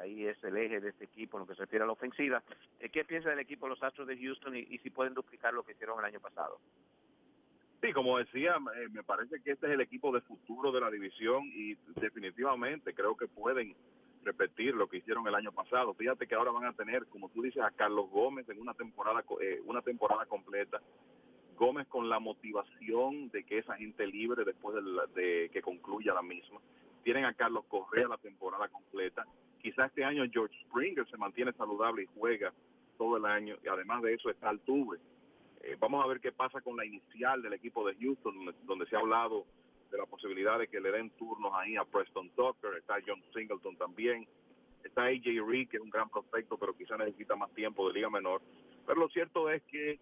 ahí 0.00 0.26
es 0.26 0.42
el 0.42 0.56
eje 0.56 0.80
de 0.80 0.88
este 0.88 1.04
equipo 1.04 1.36
en 1.36 1.42
lo 1.42 1.46
que 1.46 1.54
se 1.54 1.64
refiere 1.64 1.82
a 1.82 1.86
la 1.86 1.92
ofensiva. 1.92 2.42
¿Qué 2.78 3.04
piensa 3.04 3.28
del 3.28 3.40
equipo 3.40 3.66
de 3.66 3.74
los 3.74 3.82
Astros 3.82 4.08
de 4.08 4.16
Houston 4.16 4.56
y, 4.56 4.78
si 4.78 4.88
pueden 4.88 5.12
duplicar 5.12 5.52
lo 5.52 5.62
que 5.62 5.72
hicieron 5.72 5.98
el 5.98 6.06
año 6.06 6.20
pasado? 6.20 6.58
Sí, 7.82 7.92
como 7.92 8.16
decía, 8.16 8.56
me 8.58 9.02
parece 9.02 9.42
que 9.42 9.50
este 9.50 9.66
es 9.66 9.72
el 9.74 9.82
equipo 9.82 10.12
de 10.12 10.22
futuro 10.22 10.72
de 10.72 10.80
la 10.80 10.90
división 10.90 11.44
y 11.44 11.74
definitivamente 12.00 12.94
creo 12.94 13.14
que 13.18 13.28
pueden 13.28 13.76
repetir 14.24 14.74
lo 14.74 14.88
que 14.88 14.98
hicieron 14.98 15.26
el 15.26 15.34
año 15.34 15.52
pasado. 15.52 15.94
Fíjate 15.94 16.26
que 16.26 16.34
ahora 16.34 16.50
van 16.50 16.66
a 16.66 16.72
tener, 16.72 17.06
como 17.06 17.28
tú 17.30 17.42
dices, 17.42 17.62
a 17.62 17.70
Carlos 17.70 18.10
Gómez 18.10 18.48
en 18.48 18.60
una 18.60 18.74
temporada 18.74 19.24
eh, 19.40 19.60
una 19.66 19.82
temporada 19.82 20.26
completa. 20.26 20.80
Gómez 21.56 21.88
con 21.88 22.08
la 22.08 22.20
motivación 22.20 23.30
de 23.30 23.42
que 23.44 23.58
esa 23.58 23.74
gente 23.76 24.06
libre 24.06 24.44
después 24.44 24.76
de, 25.14 25.50
que 25.52 25.60
concluya 25.60 26.14
la 26.14 26.22
misma. 26.22 26.60
Tienen 27.02 27.24
a 27.24 27.34
Carlos 27.34 27.64
Correa 27.68 28.06
la 28.06 28.18
temporada 28.18 28.68
completa. 28.68 29.26
Quizás 29.60 29.88
este 29.88 30.04
año 30.04 30.24
George 30.30 30.56
Springer 30.66 31.08
se 31.10 31.16
mantiene 31.16 31.52
saludable 31.54 32.04
y 32.04 32.08
juega 32.14 32.52
todo 32.96 33.16
el 33.16 33.24
año. 33.24 33.56
Y 33.64 33.68
además 33.68 34.02
de 34.02 34.14
eso 34.14 34.30
está 34.30 34.50
Altuve. 34.50 34.98
Eh, 35.62 35.76
vamos 35.80 36.04
a 36.04 36.08
ver 36.08 36.20
qué 36.20 36.30
pasa 36.30 36.60
con 36.60 36.76
la 36.76 36.84
inicial 36.84 37.42
del 37.42 37.54
equipo 37.54 37.84
de 37.86 37.96
Houston, 37.96 38.54
donde 38.64 38.86
se 38.86 38.94
ha 38.94 39.00
hablado 39.00 39.44
de 39.90 39.98
la 39.98 40.06
posibilidad 40.06 40.58
de 40.58 40.68
que 40.68 40.80
le 40.80 40.90
den 40.90 41.10
turnos 41.10 41.52
ahí 41.54 41.76
a 41.76 41.84
Preston 41.84 42.30
Tucker, 42.30 42.74
está 42.78 42.96
John 43.06 43.22
Singleton 43.32 43.76
también, 43.76 44.26
está 44.84 45.04
AJ 45.04 45.46
Reed, 45.46 45.68
que 45.68 45.76
es 45.76 45.82
un 45.82 45.90
gran 45.90 46.08
prospecto, 46.08 46.56
pero 46.58 46.76
quizá 46.76 46.96
necesita 46.96 47.36
más 47.36 47.52
tiempo 47.54 47.88
de 47.88 47.94
liga 47.94 48.10
menor. 48.10 48.42
Pero 48.86 49.00
lo 49.00 49.08
cierto 49.08 49.50
es 49.50 49.62
que 49.64 49.98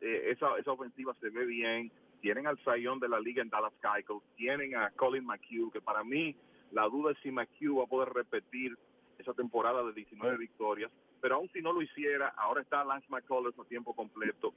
eh, 0.00 0.30
esa, 0.30 0.56
esa 0.58 0.72
ofensiva 0.72 1.14
se 1.20 1.30
ve 1.30 1.46
bien, 1.46 1.90
tienen 2.20 2.46
al 2.46 2.62
sayón 2.64 3.00
de 3.00 3.08
la 3.08 3.20
liga 3.20 3.42
en 3.42 3.50
Dallas 3.50 3.72
Keuchel, 3.80 4.20
tienen 4.36 4.76
a 4.76 4.90
Colin 4.90 5.24
McHugh, 5.24 5.72
que 5.72 5.80
para 5.80 6.04
mí 6.04 6.36
la 6.72 6.84
duda 6.84 7.12
es 7.12 7.18
si 7.22 7.30
McHugh 7.30 7.78
va 7.78 7.84
a 7.84 7.88
poder 7.88 8.12
repetir 8.12 8.76
esa 9.18 9.34
temporada 9.34 9.82
de 9.84 9.92
19 9.92 10.36
victorias, 10.38 10.90
pero 11.20 11.36
aún 11.36 11.50
si 11.52 11.60
no 11.60 11.72
lo 11.72 11.82
hiciera, 11.82 12.28
ahora 12.36 12.62
está 12.62 12.84
Lance 12.84 13.06
McCullers 13.08 13.58
a 13.58 13.64
tiempo 13.64 13.94
completo, 13.94 14.54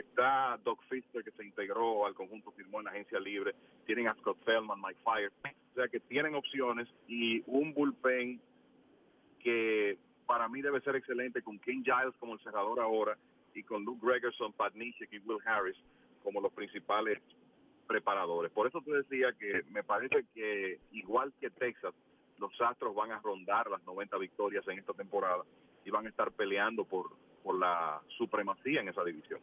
está 0.00 0.58
Doc 0.64 0.82
Fister 0.88 1.22
que 1.22 1.30
se 1.32 1.44
integró 1.44 2.06
al 2.06 2.14
conjunto, 2.14 2.52
firmó 2.52 2.80
en 2.80 2.84
la 2.84 2.90
agencia 2.90 3.20
libre, 3.20 3.54
tienen 3.86 4.08
a 4.08 4.14
Scott 4.14 4.38
Feldman, 4.44 4.80
Mike 4.80 5.00
Fire, 5.04 5.32
o 5.44 5.74
sea 5.74 5.88
que 5.88 6.00
tienen 6.00 6.34
opciones 6.34 6.88
y 7.08 7.42
un 7.46 7.72
bullpen 7.74 8.40
que 9.40 9.98
para 10.26 10.48
mí 10.48 10.62
debe 10.62 10.80
ser 10.80 10.96
excelente 10.96 11.42
con 11.42 11.58
King 11.58 11.82
Giles 11.82 12.14
como 12.18 12.34
el 12.34 12.40
cerrador 12.40 12.80
ahora 12.80 13.16
y 13.54 13.62
con 13.62 13.84
Luke 13.84 14.06
Gregerson, 14.06 14.52
Pat 14.52 14.74
Nishik 14.74 15.12
y 15.12 15.18
Will 15.18 15.38
Harris 15.44 15.76
como 16.22 16.40
los 16.40 16.52
principales 16.52 17.20
preparadores. 17.86 18.50
Por 18.52 18.66
eso 18.66 18.80
te 18.80 18.92
decía 18.92 19.32
que 19.38 19.62
me 19.70 19.82
parece 19.82 20.24
que 20.34 20.78
igual 20.92 21.32
que 21.40 21.50
Texas, 21.50 21.94
los 22.38 22.58
Astros 22.60 22.94
van 22.94 23.12
a 23.12 23.20
rondar 23.20 23.68
las 23.68 23.82
90 23.84 24.16
victorias 24.18 24.66
en 24.68 24.78
esta 24.78 24.94
temporada 24.94 25.42
y 25.84 25.90
van 25.90 26.06
a 26.06 26.08
estar 26.08 26.32
peleando 26.32 26.84
por, 26.84 27.10
por 27.42 27.58
la 27.58 28.00
supremacía 28.16 28.80
en 28.80 28.88
esa 28.88 29.04
división. 29.04 29.40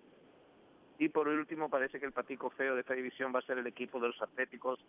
Y 0.99 1.07
por 1.09 1.29
último, 1.29 1.69
parece 1.69 1.97
que 1.97 2.05
el 2.05 2.11
patico 2.11 2.49
feo 2.49 2.75
de 2.75 2.81
esta 2.81 2.93
división 2.93 3.33
va 3.33 3.39
a 3.39 3.43
ser 3.43 3.57
el 3.57 3.65
equipo 3.65 4.01
de 4.01 4.09
los 4.09 4.21
Atléticos 4.21 4.79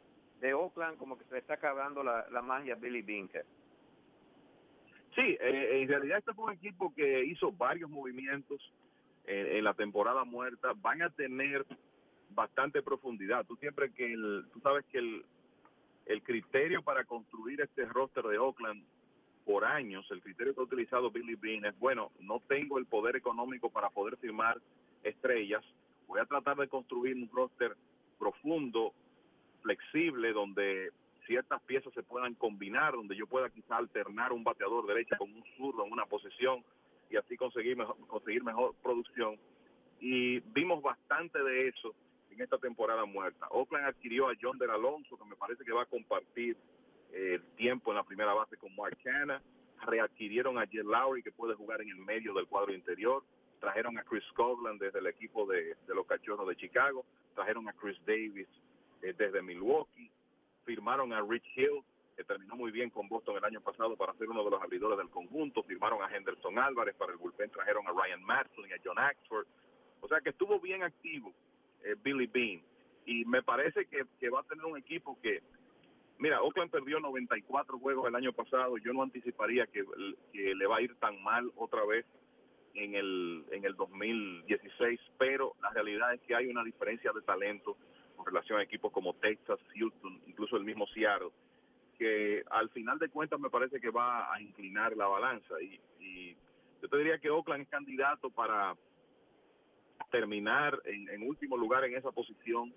de 0.40 0.53
Oakland, 0.53 0.99
como 0.99 1.16
que 1.16 1.25
se 1.25 1.35
le 1.35 1.38
está 1.38 1.55
acabando 1.55 2.03
la, 2.03 2.29
la 2.31 2.42
magia 2.42 2.75
Billy 2.75 3.03
Binker. 3.03 3.46
Sí, 5.14 5.37
eh, 5.40 5.83
en 5.83 5.88
realidad 5.88 6.18
este 6.18 6.35
fue 6.35 6.46
un 6.46 6.53
equipo 6.53 6.92
que 6.94 7.25
hizo 7.25 7.53
varios 7.53 7.88
movimientos 7.88 8.61
en, 9.25 9.62
la 9.62 9.75
temporada 9.75 10.25
muerta. 10.25 10.73
Van 10.77 11.01
a 11.03 11.11
tener 11.11 11.64
bastante 12.31 12.83
profundidad. 12.83 13.46
Tú 13.46 13.55
siempre 13.57 13.92
que 13.92 14.12
el, 14.12 14.46
tú 14.53 14.61
sabes 14.61 14.85
que 14.87 14.99
el, 14.99 15.25
el 16.07 16.23
criterio 16.23 16.83
para 16.83 17.05
construir 17.05 17.61
este 17.61 17.85
roster 17.85 18.25
de 18.25 18.38
Oakland 18.38 18.83
por 19.44 19.64
años, 19.64 20.05
el 20.11 20.23
criterio 20.23 20.55
que 20.55 20.61
ha 20.61 20.64
utilizado 20.64 21.11
Billy 21.11 21.37
Bean 21.37 21.64
es, 21.64 21.79
bueno, 21.79 22.11
no 22.18 22.40
tengo 22.40 22.79
el 22.79 22.87
poder 22.87 23.14
económico 23.14 23.70
para 23.70 23.90
poder 23.90 24.16
firmar 24.16 24.61
estrellas, 25.03 25.64
voy 26.11 26.20
a 26.20 26.25
tratar 26.25 26.57
de 26.57 26.66
construir 26.66 27.14
un 27.14 27.31
roster 27.33 27.77
profundo, 28.18 28.92
flexible, 29.62 30.33
donde 30.33 30.90
ciertas 31.25 31.62
piezas 31.62 31.94
se 31.94 32.03
puedan 32.03 32.35
combinar, 32.35 32.94
donde 32.94 33.14
yo 33.14 33.29
pueda 33.29 33.49
quizá 33.49 33.77
alternar 33.77 34.33
un 34.33 34.42
bateador 34.42 34.88
derecho 34.88 35.14
con 35.16 35.33
un 35.33 35.44
zurdo 35.57 35.87
en 35.87 35.92
una 35.92 36.07
posición 36.07 36.64
y 37.11 37.16
así 37.16 37.37
conseguir 37.37 37.77
mejor, 37.77 37.96
conseguir 38.09 38.42
mejor 38.42 38.75
producción. 38.83 39.38
Y 40.01 40.40
vimos 40.40 40.83
bastante 40.83 41.40
de 41.44 41.68
eso 41.68 41.94
en 42.31 42.40
esta 42.40 42.59
temporada 42.59 43.05
muerta. 43.05 43.46
Oakland 43.51 43.87
adquirió 43.87 44.29
a 44.29 44.35
John 44.40 44.59
Del 44.59 44.70
Alonso, 44.70 45.16
que 45.16 45.25
me 45.25 45.37
parece 45.37 45.64
que 45.64 45.73
va 45.73 45.83
a 45.83 45.87
compartir 45.87 46.57
eh, 47.12 47.35
el 47.35 47.42
tiempo 47.55 47.92
en 47.92 47.99
la 47.99 48.03
primera 48.03 48.35
base 48.35 48.57
con 48.57 48.75
Mark 48.75 48.99
Hanna. 49.07 49.40
Readquirieron 49.87 50.59
a 50.59 50.64
Jet 50.64 50.85
Lowry, 50.85 51.23
que 51.23 51.31
puede 51.31 51.55
jugar 51.55 51.81
en 51.83 51.90
el 51.90 51.99
medio 51.99 52.35
del 52.35 52.49
cuadro 52.49 52.75
interior. 52.75 53.23
Trajeron 53.61 53.99
a 53.99 54.05
Chris 54.05 54.25
Scotland 54.31 54.81
desde 54.81 54.99
el 54.99 55.07
equipo 55.07 55.46
de, 55.46 55.77
los 55.88 56.07
Cachorros 56.07 56.49
de 56.49 56.57
Chicago. 56.57 57.05
Trajeron 57.35 57.68
a 57.68 57.73
Chris 57.75 57.99
Davis 58.07 58.49
eh, 59.03 59.14
desde 59.16 59.42
Milwaukee 59.42 60.11
firmaron 60.70 61.12
a 61.12 61.20
Rich 61.20 61.46
Hill, 61.57 61.83
que 62.16 62.23
terminó 62.23 62.55
muy 62.55 62.70
bien 62.70 62.90
con 62.90 63.09
Boston 63.09 63.37
el 63.37 63.44
año 63.44 63.61
pasado 63.61 63.96
para 63.96 64.14
ser 64.14 64.29
uno 64.29 64.44
de 64.44 64.51
los 64.51 64.62
abridores 64.62 64.99
del 64.99 65.09
conjunto, 65.09 65.64
firmaron 65.64 66.01
a 66.01 66.14
Henderson 66.14 66.59
Álvarez 66.61 66.94
para 66.96 67.12
el 67.12 67.18
bullpen, 67.18 67.51
trajeron 67.51 67.87
a 67.88 67.90
Ryan 67.90 68.23
Matson 68.23 68.68
y 68.68 68.73
a 68.73 68.81
John 68.85 68.99
Axford, 68.99 69.46
o 70.01 70.07
sea 70.07 70.20
que 70.20 70.31
estuvo 70.31 70.61
bien 70.61 70.85
activo 70.85 71.33
eh, 71.83 71.96
Billy 72.03 72.27
Bean, 72.27 72.62
y 73.05 73.25
me 73.25 73.42
parece 73.42 73.87
que, 73.87 74.31
va 74.31 74.40
a 74.40 74.44
tener 74.44 74.64
un 74.64 74.79
equipo 74.79 75.18
que, 75.20 75.42
mira, 76.18 76.40
Oakland 76.40 76.70
perdió 76.70 77.01
94 77.01 77.79
juegos 77.81 78.07
el 78.07 78.14
año 78.14 78.33
pasado, 78.33 78.77
yo 78.79 78.92
no 78.92 79.03
anticiparía 79.03 79.66
que, 79.66 79.85
que 80.33 80.55
le 80.55 80.66
va 80.66 80.77
a 80.77 80.83
ir 80.83 80.94
tan 80.96 81.20
mal 81.23 81.51
otra 81.57 81.85
vez 81.85 82.07
en 82.75 82.95
el, 82.95 83.45
en 83.51 83.65
el 83.65 83.75
2016, 83.75 85.01
pero 85.19 85.55
la 85.63 85.71
realidad 85.71 86.15
es 86.15 86.21
que 86.23 86.35
hay 86.35 86.47
una 86.47 86.65
diferencia 86.65 87.13
de 87.13 87.23
talento 87.23 87.77
con 88.17 88.27
relación 88.27 88.59
a 88.59 88.63
equipos 88.63 88.93
como 88.93 89.15
Texas, 89.15 89.59
Houston, 89.75 90.21
incluso 90.27 90.57
el 90.57 90.65
mismo 90.65 90.87
Seattle, 90.89 91.31
que 91.99 92.43
al 92.51 92.71
final 92.71 92.99
de 92.99 93.09
cuentas 93.09 93.41
me 93.41 93.51
parece 93.51 93.81
que 93.81 93.91
va 93.91 94.33
a 94.33 94.41
inclinar 94.41 94.97
la 94.97 95.07
balanza. 95.07 95.55
Y, 95.61 96.37
yo 96.83 96.89
te 96.89 96.97
diría 96.97 97.19
que 97.19 97.29
Oakland 97.29 97.63
es 97.65 97.69
candidato 97.69 98.31
para 98.31 98.75
terminar 100.11 100.81
en, 100.87 101.29
último 101.29 101.59
lugar 101.59 101.85
en 101.85 101.95
esa 101.95 102.11
posición 102.11 102.75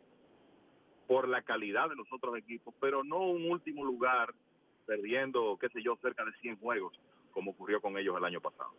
por 1.08 1.30
la 1.30 1.42
calidad 1.42 1.88
de 1.88 1.96
los 1.96 2.12
otros 2.12 2.38
equipos, 2.38 2.74
pero 2.82 3.06
no 3.06 3.20
un 3.20 3.50
último 3.50 3.86
lugar 3.86 4.34
perdiendo, 4.86 5.58
qué 5.58 5.70
sé 5.70 5.82
yo, 5.82 5.96
cerca 6.02 6.26
de 6.26 6.34
100 6.42 6.58
juegos, 6.58 7.00
como 7.32 7.52
ocurrió 7.52 7.80
con 7.80 7.98
ellos 7.98 8.18
el 8.18 8.26
año 8.26 8.42
pasado. 8.42 8.74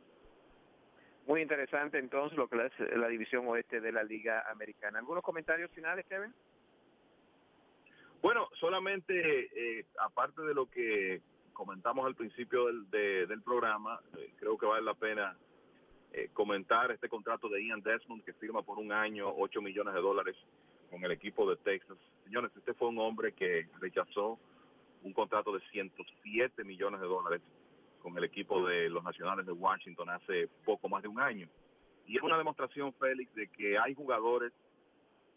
Muy 1.27 1.41
interesante 1.41 1.99
entonces 1.99 2.37
lo 2.37 2.49
que 2.49 2.67
es 2.67 2.97
la 2.97 3.09
división 3.09 3.47
oeste 3.49 3.81
de 3.81 3.93
la 3.93 4.03
Liga 4.03 4.45
Americana. 4.51 4.99
¿Algunos 4.99 5.23
comentarios 5.23 5.71
finales, 5.71 6.05
Kevin? 6.07 6.35
Bueno, 8.21 8.49
solamente 8.61 9.79
eh, 9.79 9.87
aparte 10.01 10.43
de 10.43 10.55
lo 10.55 10.67
que 10.67 11.23
comentamos 11.53 12.07
al 12.07 12.15
principio 12.15 12.67
del, 12.67 13.43
programa, 13.43 14.01
eh, 14.19 14.33
creo 14.37 14.59
que 14.59 14.67
vale 14.67 14.83
la 14.83 14.95
pena 14.95 15.37
eh, 16.13 16.29
comentar 16.33 16.91
este 16.91 17.09
contrato 17.09 17.49
de 17.49 17.65
Ian 17.67 17.83
Desmond 17.83 18.25
que 18.25 18.33
firma 18.35 18.63
por 18.63 18.79
un 18.79 18.93
año 18.93 19.33
8 19.37 19.63
millones 19.63 19.95
de 19.95 20.01
dólares 20.01 20.37
con 20.91 21.03
el 21.05 21.11
equipo 21.11 21.49
de 21.49 21.57
Texas. 21.57 21.97
Señores, 22.25 22.51
este 22.57 22.75
fue 22.75 22.89
un 22.89 22.99
hombre 22.99 23.33
que 23.33 23.69
rechazó 23.81 24.39
un 25.03 25.13
contrato 25.13 25.53
de 25.53 25.61
107 25.71 26.65
millones 26.65 27.01
de 27.01 27.07
dólares 27.07 27.43
con 28.05 28.19
el 28.19 28.25
equipo 28.25 28.67
de 28.67 28.91
los 28.91 29.03
Nacionales 29.03 29.47
de 29.47 29.53
Washington 29.53 30.11
hace 30.11 30.47
poco 30.67 30.91
más 30.91 31.03
de 31.03 31.09
un 31.09 31.19
año. 31.19 31.49
Y 32.07 32.19
es 32.19 32.23
una 32.23 32.37
demostración, 32.37 32.93
Félix, 32.93 33.35
de 33.35 33.49
que 33.49 33.79
hay 33.79 33.95
jugadores 33.95 34.53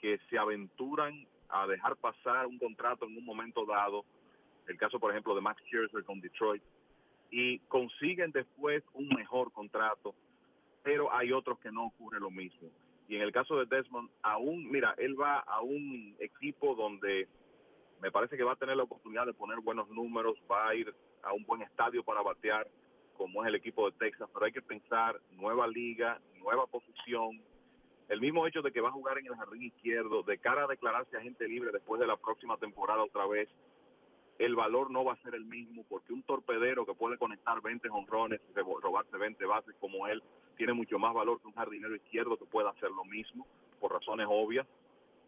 que 0.01 0.19
se 0.29 0.37
aventuran 0.37 1.25
a 1.47 1.65
dejar 1.65 1.95
pasar 1.95 2.45
un 2.45 2.59
contrato 2.59 3.05
en 3.05 3.15
un 3.15 3.23
momento 3.23 3.65
dado, 3.65 4.03
el 4.67 4.77
caso 4.77 4.99
por 4.99 5.11
ejemplo 5.11 5.33
de 5.33 5.39
Max 5.39 5.63
Scherzer 5.63 6.03
con 6.03 6.19
Detroit, 6.19 6.61
y 7.31 7.59
consiguen 7.69 8.33
después 8.33 8.83
un 8.93 9.07
mejor 9.15 9.53
contrato, 9.53 10.13
pero 10.83 11.13
hay 11.13 11.31
otros 11.31 11.59
que 11.59 11.71
no 11.71 11.85
ocurre 11.85 12.19
lo 12.19 12.29
mismo. 12.29 12.69
Y 13.07 13.15
en 13.15 13.21
el 13.21 13.31
caso 13.31 13.57
de 13.57 13.65
Desmond, 13.65 14.09
aún, 14.23 14.69
mira, 14.69 14.93
él 14.97 15.17
va 15.17 15.39
a 15.39 15.61
un 15.61 16.17
equipo 16.19 16.75
donde 16.75 17.29
me 18.01 18.11
parece 18.11 18.35
que 18.35 18.43
va 18.43 18.51
a 18.51 18.57
tener 18.57 18.75
la 18.75 18.83
oportunidad 18.83 19.25
de 19.25 19.33
poner 19.33 19.61
buenos 19.61 19.87
números, 19.89 20.37
va 20.51 20.67
a 20.67 20.75
ir 20.75 20.93
a 21.27 21.33
un 21.33 21.45
buen 21.45 21.61
estadio 21.61 22.03
para 22.03 22.21
batear, 22.21 22.67
como 23.17 23.43
es 23.43 23.49
el 23.49 23.55
equipo 23.55 23.89
de 23.89 23.97
Texas, 23.97 24.29
pero 24.33 24.45
hay 24.45 24.51
que 24.51 24.61
pensar 24.61 25.19
nueva 25.31 25.67
liga, 25.67 26.19
nueva 26.39 26.67
posición, 26.67 27.41
el 28.09 28.21
mismo 28.21 28.47
hecho 28.47 28.61
de 28.61 28.71
que 28.71 28.79
va 28.79 28.89
a 28.89 28.93
jugar 28.93 29.17
en 29.17 29.25
el 29.25 29.35
jardín 29.35 29.63
izquierdo, 29.63 30.23
de 30.23 30.37
cara 30.37 30.63
a 30.63 30.67
declararse 30.67 31.17
agente 31.17 31.47
libre 31.47 31.71
después 31.71 31.99
de 31.99 32.07
la 32.07 32.15
próxima 32.15 32.57
temporada 32.57 33.03
otra 33.03 33.27
vez, 33.27 33.49
el 34.39 34.55
valor 34.55 34.91
no 34.91 35.03
va 35.03 35.13
a 35.13 35.21
ser 35.23 35.35
el 35.35 35.45
mismo 35.45 35.83
porque 35.89 36.13
un 36.13 36.23
torpedero 36.23 36.85
que 36.85 36.93
puede 36.93 37.17
conectar 37.17 37.59
20 37.61 37.89
honrones, 37.89 38.39
robarse 38.81 39.17
20 39.17 39.43
bases 39.45 39.75
como 39.79 40.07
él, 40.07 40.23
tiene 40.55 40.73
mucho 40.73 40.99
más 40.99 41.13
valor 41.13 41.41
que 41.41 41.47
un 41.47 41.53
jardinero 41.53 41.95
izquierdo 41.95 42.37
que 42.37 42.45
pueda 42.45 42.69
hacer 42.69 42.91
lo 42.91 43.03
mismo 43.03 43.47
por 43.79 43.91
razones 43.91 44.27
obvias, 44.29 44.67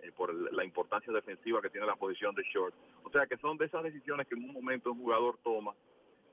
eh, 0.02 0.12
por 0.16 0.34
la 0.34 0.64
importancia 0.64 1.12
defensiva 1.12 1.62
que 1.62 1.70
tiene 1.70 1.88
la 1.88 1.96
posición 1.96 2.36
de 2.36 2.44
short. 2.44 2.74
O 3.04 3.10
sea 3.10 3.28
que 3.28 3.38
son 3.38 3.58
de 3.58 3.66
esas 3.66 3.84
decisiones 3.84 4.28
que 4.28 4.36
en 4.36 4.44
un 4.44 4.54
momento 4.54 4.92
un 4.92 5.00
jugador 5.00 5.38
toma 5.44 5.74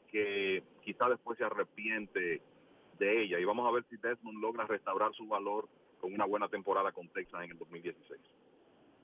que 0.09 0.63
quizá 0.83 1.09
después 1.09 1.39
se 1.39 1.45
arrepiente 1.45 2.41
de 2.99 3.23
ella 3.23 3.39
y 3.39 3.45
vamos 3.45 3.69
a 3.69 3.73
ver 3.73 3.85
si 3.91 3.97
Desmond 3.97 4.41
logra 4.41 4.67
restaurar 4.67 5.13
su 5.13 5.27
valor 5.27 5.69
con 6.01 6.13
una 6.15 6.25
buena 6.25 6.49
temporada 6.49 6.93
con 6.93 7.09
Texas 7.09 7.45
en 7.45 7.51
el 7.51 7.59
2016. 7.59 8.21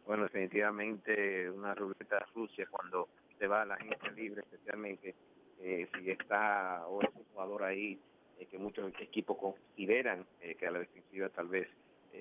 Bueno, 0.06 0.24
definitivamente 0.24 1.50
una 1.50 1.74
ruleta 1.74 2.26
Rusia 2.34 2.66
cuando 2.70 3.08
se 3.38 3.46
va 3.46 3.62
a 3.62 3.66
la 3.66 3.76
gente 3.76 4.10
libre, 4.12 4.42
especialmente 4.42 5.14
eh, 5.60 5.88
si 5.94 6.10
está 6.10 6.86
o 6.88 7.02
es 7.02 7.08
un 7.14 7.24
jugador 7.32 7.62
ahí 7.62 7.98
eh, 8.38 8.46
que 8.46 8.58
muchos 8.58 8.92
equipos 9.00 9.38
consideran 9.38 10.26
eh, 10.40 10.56
que 10.56 10.66
a 10.66 10.70
la 10.72 10.80
defensiva 10.80 11.28
tal 11.28 11.48
vez 11.48 11.68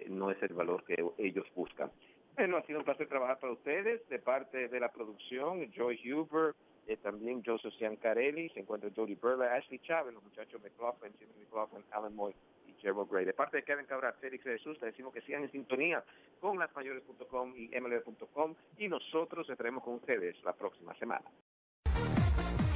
no 0.07 0.31
es 0.31 0.41
el 0.41 0.53
valor 0.53 0.85
que 0.85 1.03
ellos 1.17 1.45
buscan. 1.53 1.91
Bueno, 2.35 2.57
ha 2.57 2.63
sido 2.63 2.79
un 2.79 2.85
placer 2.85 3.07
trabajar 3.07 3.39
para 3.39 3.53
ustedes 3.53 4.07
de 4.09 4.19
parte 4.19 4.67
de 4.67 4.79
la 4.79 4.91
producción, 4.91 5.71
Joy 5.71 6.11
Huber, 6.11 6.55
también 7.03 7.41
Joseph 7.45 7.73
Ciancarelli, 7.77 8.49
se 8.49 8.59
encuentra 8.59 8.89
Jody 8.93 9.15
Burla, 9.15 9.53
Ashley 9.53 9.79
Chávez, 9.79 10.13
los 10.13 10.23
muchachos 10.23 10.61
McLaughlin, 10.61 11.13
Jimmy 11.19 11.33
McLaughlin, 11.39 11.83
Alan 11.91 12.13
Moy 12.13 12.33
de 12.81 13.33
parte 13.33 13.57
de 13.57 13.63
Kevin 13.63 13.85
Cabral, 13.85 14.15
Félix 14.19 14.43
Jesús, 14.43 14.79
le 14.81 14.87
decimos 14.87 15.13
que 15.13 15.21
sigan 15.21 15.43
en 15.43 15.51
sintonía 15.51 16.03
con 16.39 16.57
lasmayores.com 16.57 17.53
y 17.55 17.69
mlb.com 17.79 18.55
y 18.77 18.87
nosotros 18.87 19.47
estaremos 19.49 19.83
con 19.83 19.95
ustedes 19.95 20.35
la 20.43 20.53
próxima 20.53 20.95
semana. 20.95 21.25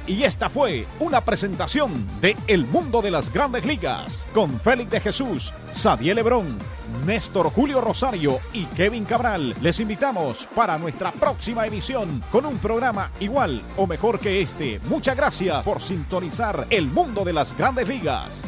Y 0.06 0.22
esta 0.22 0.48
fue 0.48 0.86
una 1.00 1.20
presentación 1.20 2.06
de 2.20 2.36
El 2.46 2.64
Mundo 2.64 3.02
de 3.02 3.10
las 3.10 3.32
Grandes 3.32 3.64
Ligas 3.64 4.24
con 4.32 4.60
Félix 4.60 4.90
de 4.92 5.00
Jesús, 5.00 5.52
Xavier 5.74 6.14
Lebrón, 6.14 6.58
Néstor 7.04 7.50
Julio 7.50 7.80
Rosario 7.80 8.38
y 8.52 8.66
Kevin 8.66 9.04
Cabral. 9.04 9.56
Les 9.60 9.80
invitamos 9.80 10.46
para 10.54 10.78
nuestra 10.78 11.10
próxima 11.10 11.66
emisión 11.66 12.22
con 12.30 12.46
un 12.46 12.58
programa 12.58 13.10
igual 13.18 13.60
o 13.76 13.88
mejor 13.88 14.20
que 14.20 14.40
este. 14.40 14.80
Muchas 14.88 15.16
gracias 15.16 15.64
por 15.64 15.82
sintonizar 15.82 16.68
El 16.70 16.86
Mundo 16.86 17.24
de 17.24 17.32
las 17.32 17.56
Grandes 17.56 17.88
Ligas. 17.88 18.44